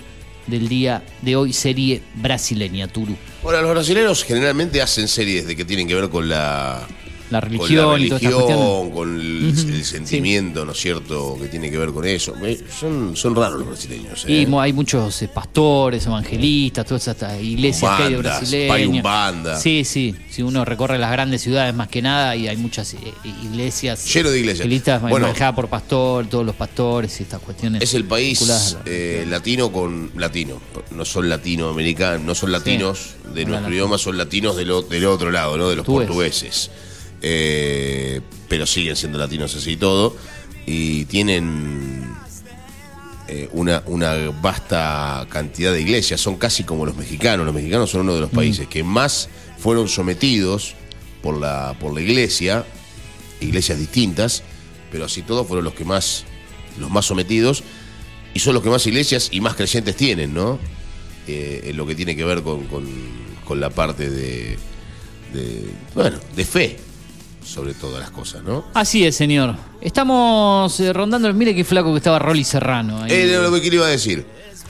[0.48, 3.16] del día de hoy, serie brasileña, Turu.
[3.46, 6.86] Ahora, los brasileños generalmente hacen series de que tienen que ver con la,
[7.32, 9.46] La con religión, la todas estas religión, con el,
[9.76, 12.36] el sentimiento, ¿no es cierto?, que tiene que ver con eso.
[12.44, 14.26] Eh, Son, son raros los brasileños.
[14.28, 14.46] ¿eh?
[14.48, 18.76] Y hay muchos eh, pastores, evangelistas, todas estas iglesias que hay de Bandas, brasileños.
[18.76, 19.60] hay un banda.
[19.60, 20.14] Sí, sí.
[20.30, 22.98] Si uno recorre las grandes ciudades más que nada, y hay muchas eh,
[23.44, 24.14] iglesias.
[24.14, 24.66] Lleno de iglesias.
[24.66, 25.28] Iglesias Bueno.
[25.28, 27.82] manejadas por pastor, todos los pastores y estas cuestiones.
[27.82, 30.62] Es el país la- eh, latino con latino.
[30.92, 35.58] No son latinoamericanos, no son latinos de nuestro idioma, son latinos del, del otro lado,
[35.58, 35.70] ¿no?
[35.70, 36.08] De los Portugués.
[36.08, 36.72] portugueses.
[37.22, 40.16] Eh, pero siguen siendo latinos así y todo.
[40.66, 42.10] Y tienen
[43.28, 46.20] eh, una, una vasta cantidad de iglesias.
[46.22, 47.46] Son casi como los mexicanos.
[47.46, 48.24] Los mexicanos son uno de Mm.
[48.24, 49.30] los países que más
[49.60, 50.76] fueron sometidos
[51.22, 52.66] por la, por la iglesia,
[53.40, 54.44] iglesias distintas,
[54.92, 56.24] pero así todos fueron los que más,
[56.80, 57.64] los más sometidos
[58.34, 60.58] y son los que más iglesias y más creyentes tienen, ¿no?
[61.28, 64.58] Eh, en lo que tiene que ver con, con- con la parte de,
[65.34, 66.78] de, bueno, de fe,
[67.44, 68.66] sobre todas las cosas, ¿no?
[68.74, 69.56] Así es, señor.
[69.82, 71.34] Estamos eh, rondando.
[71.34, 73.04] Mire qué flaco que estaba Rolly Serrano.
[73.04, 73.12] ahí.
[73.12, 74.26] Era lo que le iba a decir.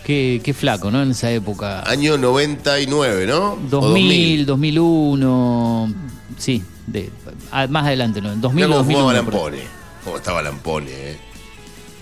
[0.06, 1.04] Qué, qué flaco, ¿no?
[1.04, 1.84] En esa época.
[1.90, 3.54] Año 99, ¿no?
[3.54, 5.94] O 2000, 2001.
[6.38, 7.10] Sí, de,
[7.52, 8.36] a- más adelante, ¿no?
[8.36, 9.04] 2000 Mirá cómo 2001.
[9.04, 9.60] jugaba por ahí.
[9.60, 9.82] Lampone.
[10.04, 11.18] Cómo estaba Lampone, ¿eh?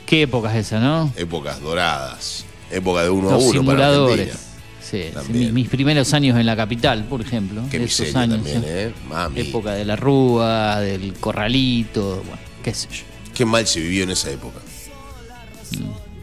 [0.05, 1.11] Qué época es esa, ¿no?
[1.17, 2.45] Épocas doradas.
[2.71, 4.19] Época de uno a Los uno para simuladores.
[4.29, 4.48] Argentina.
[4.89, 5.11] Sí,
[5.51, 7.61] mis primeros años en la capital, por ejemplo.
[7.69, 8.37] Qué esos años.
[8.37, 8.63] también.
[8.65, 8.93] ¿eh?
[9.07, 9.41] Mami.
[9.41, 13.03] Época de la Rúa, del Corralito, bueno, qué sé yo.
[13.33, 14.59] Qué mal se vivió en esa época.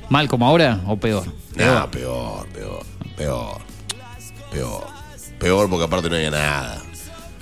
[0.09, 1.27] ¿Mal como ahora o peor?
[1.55, 2.85] No, peor, peor,
[3.17, 3.59] peor,
[4.51, 4.87] peor.
[5.39, 6.83] Peor porque aparte no había nada.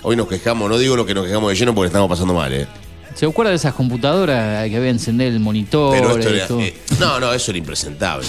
[0.02, 2.52] Hoy nos quejamos, no digo lo que nos quejamos de lleno porque estamos pasando mal,
[2.52, 2.66] ¿eh?
[3.14, 5.94] ¿Se acuerda de esas computadoras que había encender el monitor?
[5.94, 6.60] Pero esto y era, todo?
[6.60, 8.26] eh, no, no, eso era impresentable.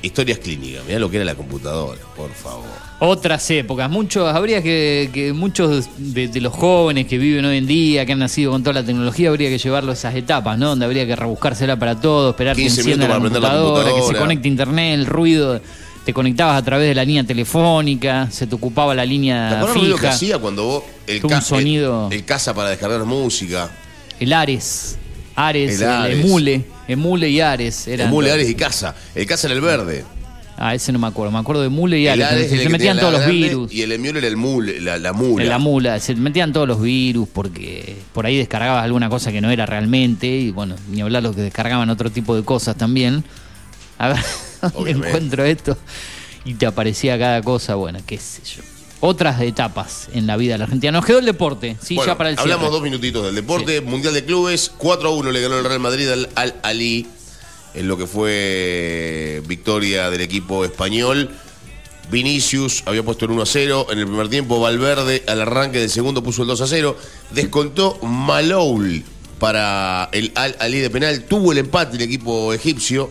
[0.00, 2.66] Historias clínicas, mirá lo que era la computadora, por favor.
[3.00, 7.66] Otras épocas, muchos, habría que, que muchos de, de los jóvenes que viven hoy en
[7.66, 10.68] día, que han nacido con toda la tecnología, habría que llevarlo a esas etapas, ¿no?
[10.68, 14.46] Donde habría que rebuscársela para todo, esperar que 15 encienda la computadora, que se conecte
[14.46, 15.60] internet, el ruido,
[16.04, 19.76] te conectabas a través de la línea telefónica, se te ocupaba la ¿Te línea acuerdas
[19.82, 22.06] lo que fija, hacía cuando vos el, Un ca- sonido.
[22.10, 23.68] el, el casa para descargar música?
[24.20, 24.96] el Ares,
[25.46, 26.24] Ares, El el, Ares.
[26.24, 27.86] Emule, Emule y Ares.
[27.88, 28.94] Eran Emule, Ares y casa.
[29.14, 30.04] El casa era el verde.
[30.60, 32.70] Ah, ese no me acuerdo, me acuerdo de Mule y El Ares, Ares se, el
[32.70, 33.72] metían todos los virus.
[33.72, 35.44] Y el Emule era el mule, la, la mula.
[35.44, 39.50] La mula, se metían todos los virus porque por ahí descargabas alguna cosa que no
[39.52, 43.22] era realmente y bueno, ni hablar los que descargaban otro tipo de cosas también.
[43.98, 44.16] A ver,
[44.62, 45.08] ¿dónde Obviamente.
[45.08, 45.78] encuentro esto
[46.44, 48.62] y te aparecía cada cosa, bueno, qué sé yo.
[49.00, 50.90] Otras etapas en la vida de la Argentina.
[50.92, 52.72] Nos quedó el deporte, sí, Bueno, ya para el hablamos cierre.
[52.72, 53.80] dos minutitos del deporte.
[53.80, 57.06] Mundial de Clubes, 4 a 1 le ganó el Real Madrid al Al Ali
[57.74, 61.30] en lo que fue victoria del equipo español.
[62.10, 64.58] Vinicius había puesto el 1 a 0 en el primer tiempo.
[64.60, 66.96] Valverde al arranque del segundo puso el 2 a 0.
[67.30, 69.04] Descontó Maloul
[69.38, 71.24] para el Al Ali de penal.
[71.24, 73.10] Tuvo el empate el equipo egipcio.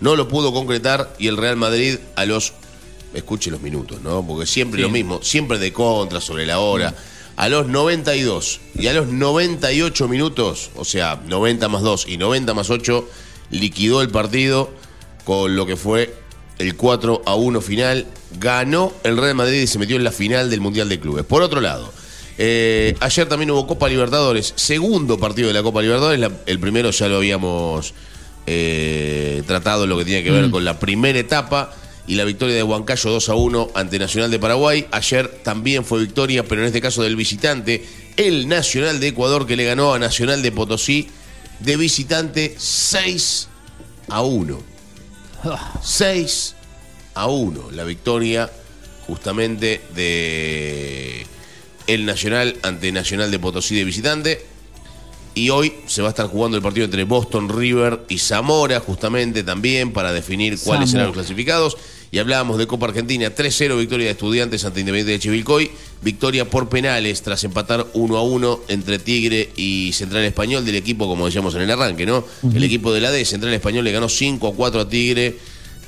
[0.00, 2.52] No lo pudo concretar y el Real Madrid a los.
[3.14, 4.26] Escuche los minutos, ¿no?
[4.26, 4.82] Porque siempre Sí.
[4.82, 6.94] lo mismo, siempre de contra, sobre la hora.
[7.36, 12.54] A los 92 y a los 98 minutos, o sea, 90 más 2 y 90
[12.54, 13.08] más 8,
[13.50, 14.70] liquidó el partido
[15.24, 16.14] con lo que fue
[16.58, 18.06] el 4 a 1 final.
[18.38, 21.24] Ganó el Real Madrid y se metió en la final del Mundial de Clubes.
[21.24, 21.92] Por otro lado,
[22.38, 26.20] eh, ayer también hubo Copa Libertadores, segundo partido de la Copa Libertadores.
[26.20, 27.94] la- el primero ya lo habíamos
[28.46, 30.50] eh, tratado lo que tiene que ver Mm.
[30.50, 31.74] con la primera etapa
[32.06, 34.86] y la victoria de Huancayo 2 a 1 ante Nacional de Paraguay.
[34.90, 37.84] Ayer también fue victoria, pero en este caso del visitante,
[38.16, 41.08] el Nacional de Ecuador que le ganó a Nacional de Potosí
[41.60, 43.48] de visitante 6
[44.08, 44.62] a 1.
[45.82, 46.54] 6
[47.14, 47.70] a 1.
[47.72, 48.50] La victoria
[49.06, 51.26] justamente de
[51.86, 54.46] el Nacional ante Nacional de Potosí de visitante.
[55.36, 59.42] Y hoy se va a estar jugando el partido entre Boston River y Zamora, justamente
[59.42, 61.76] también para definir cuáles serán los clasificados.
[62.14, 65.68] Y hablábamos de Copa Argentina, 3-0 victoria de estudiantes ante Independiente de Chivilcoy,
[66.00, 71.08] victoria por penales tras empatar 1 a 1 entre Tigre y Central Español del equipo,
[71.08, 72.24] como decíamos en el arranque, ¿no?
[72.54, 75.38] El equipo de la D, Central Español, le ganó 5 a 4 a Tigre,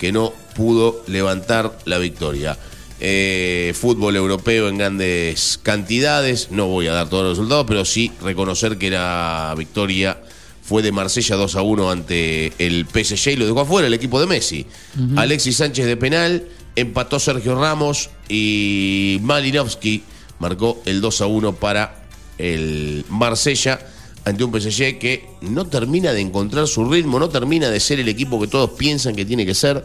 [0.01, 2.59] que no pudo levantar la victoria.
[2.99, 8.11] Eh, fútbol europeo en grandes cantidades, no voy a dar todos los resultados, pero sí
[8.21, 10.19] reconocer que la victoria
[10.67, 14.21] fue de Marsella 2 a 1 ante el PSG y lo dejó afuera el equipo
[14.21, 14.67] de Messi.
[15.15, 16.45] Alexis Sánchez de penal,
[16.75, 20.03] empató Sergio Ramos y Malinovsky
[20.41, 22.03] marcó el 2 a 1 para
[22.39, 23.79] el Marsella
[24.25, 28.09] ante un PSG que no termina de encontrar su ritmo, no termina de ser el
[28.09, 29.85] equipo que todos piensan que tiene que ser.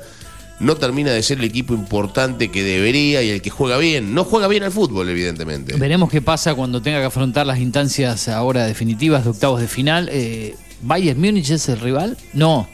[0.60, 4.14] no termina de ser el equipo importante que debería y el que juega bien.
[4.14, 5.76] No juega bien al fútbol, evidentemente.
[5.76, 10.08] Veremos qué pasa cuando tenga que afrontar las instancias ahora definitivas de octavos de final.
[10.12, 12.18] Eh, ¿Bayern Múnich es el rival?
[12.34, 12.68] No.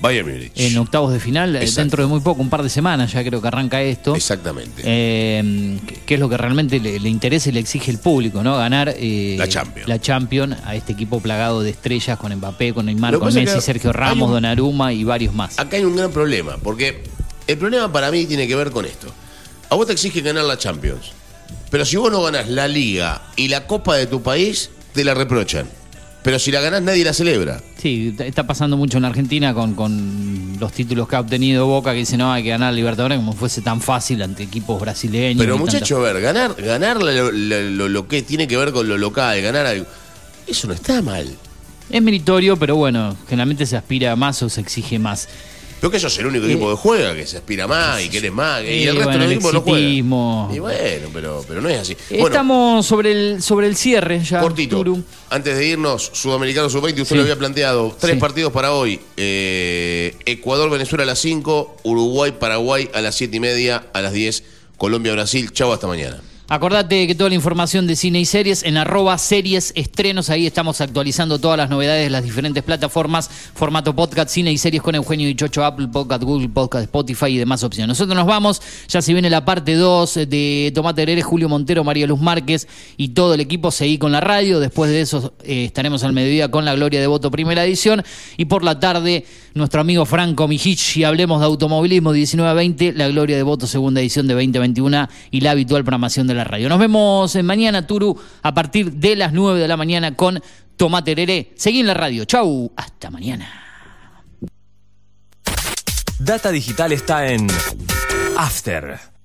[0.00, 0.52] Bayern Múnich.
[0.56, 1.80] En octavos de final, eh, Exacto.
[1.80, 4.14] dentro de muy poco, un par de semanas ya creo que arranca esto.
[4.14, 4.82] Exactamente.
[4.84, 8.56] Eh, que- es lo que realmente le, le interesa y le exige el público, ¿no?
[8.58, 9.88] Ganar eh, La Champions.
[9.88, 13.60] la Champions a este equipo plagado de estrellas con Mbappé, con Neymar, Lo con Messi,
[13.62, 15.58] Sergio Ramos, un- Donnarumma y varios más.
[15.58, 17.02] Acá hay un gran problema, porque
[17.46, 19.08] el problema para mí tiene que ver con esto.
[19.70, 21.12] A vos te exige ganar la Champions,
[21.70, 25.14] pero si vos no ganás la Liga y la Copa de tu país, te la
[25.14, 25.66] reprochan.
[26.26, 27.60] Pero si la ganás, nadie la celebra.
[27.80, 31.98] Sí, está pasando mucho en Argentina con, con los títulos que ha obtenido Boca, que
[32.00, 35.38] dice no, hay que ganar Libertadores como fuese tan fácil ante equipos brasileños.
[35.40, 38.72] Pero y muchacho, a ver, ganar, ganar lo, lo- lo- lo que tiene que ver
[38.72, 39.86] con lo local, ganar algo,
[40.48, 41.32] eso no está mal.
[41.90, 45.28] Es meritorio, pero bueno, generalmente se aspira a más o se exige más.
[45.90, 48.84] Que sos el único equipo que juega, que se aspira más y querés más, y
[48.86, 50.50] el resto bueno, de los el equipos no exitismo.
[50.54, 51.96] Y bueno, pero, pero no es así.
[52.10, 54.40] Bueno, Estamos sobre el, sobre el cierre ya.
[54.40, 54.84] Cortito.
[55.30, 57.14] Antes de irnos, Sudamericano Sub-20, usted Sí.
[57.14, 57.96] lo había planteado.
[57.98, 58.20] Tres Sí.
[58.20, 59.00] partidos para hoy.
[59.16, 64.12] Eh, Ecuador, Venezuela a las 5, Uruguay, Paraguay a las 7 y media, a las
[64.12, 64.44] 10,
[64.76, 65.50] Colombia, Brasil.
[65.52, 66.20] Chau, hasta mañana.
[66.48, 70.80] Acordate que toda la información de cine y series en arroba series estrenos, ahí estamos
[70.80, 75.26] actualizando todas las novedades de las diferentes plataformas, formato podcast, cine y series con Eugenio
[75.26, 77.88] Dichocho, Apple Podcast, Google Podcast, Spotify y demás opciones.
[77.88, 82.06] Nosotros nos vamos, ya se viene la parte 2 de Tomate Herere, Julio Montero, María
[82.06, 86.04] Luz Márquez y todo el equipo, seguí con la radio, después de eso eh, estaremos
[86.04, 88.04] al mediodía con la Gloria de Voto primera edición
[88.36, 89.24] y por la tarde
[89.56, 93.66] nuestro amigo Franco Mijich y hablemos de automovilismo 19 a 20, la Gloria de Voto
[93.66, 96.68] segunda edición de 2021 y la habitual programación de la radio.
[96.68, 100.40] Nos vemos mañana, Turu, a partir de las 9 de la mañana con
[100.76, 101.52] Tomate Herere.
[101.56, 102.24] Seguí en la radio.
[102.26, 103.50] Chau, hasta mañana.
[106.18, 107.46] Data Digital está en
[108.36, 109.15] After.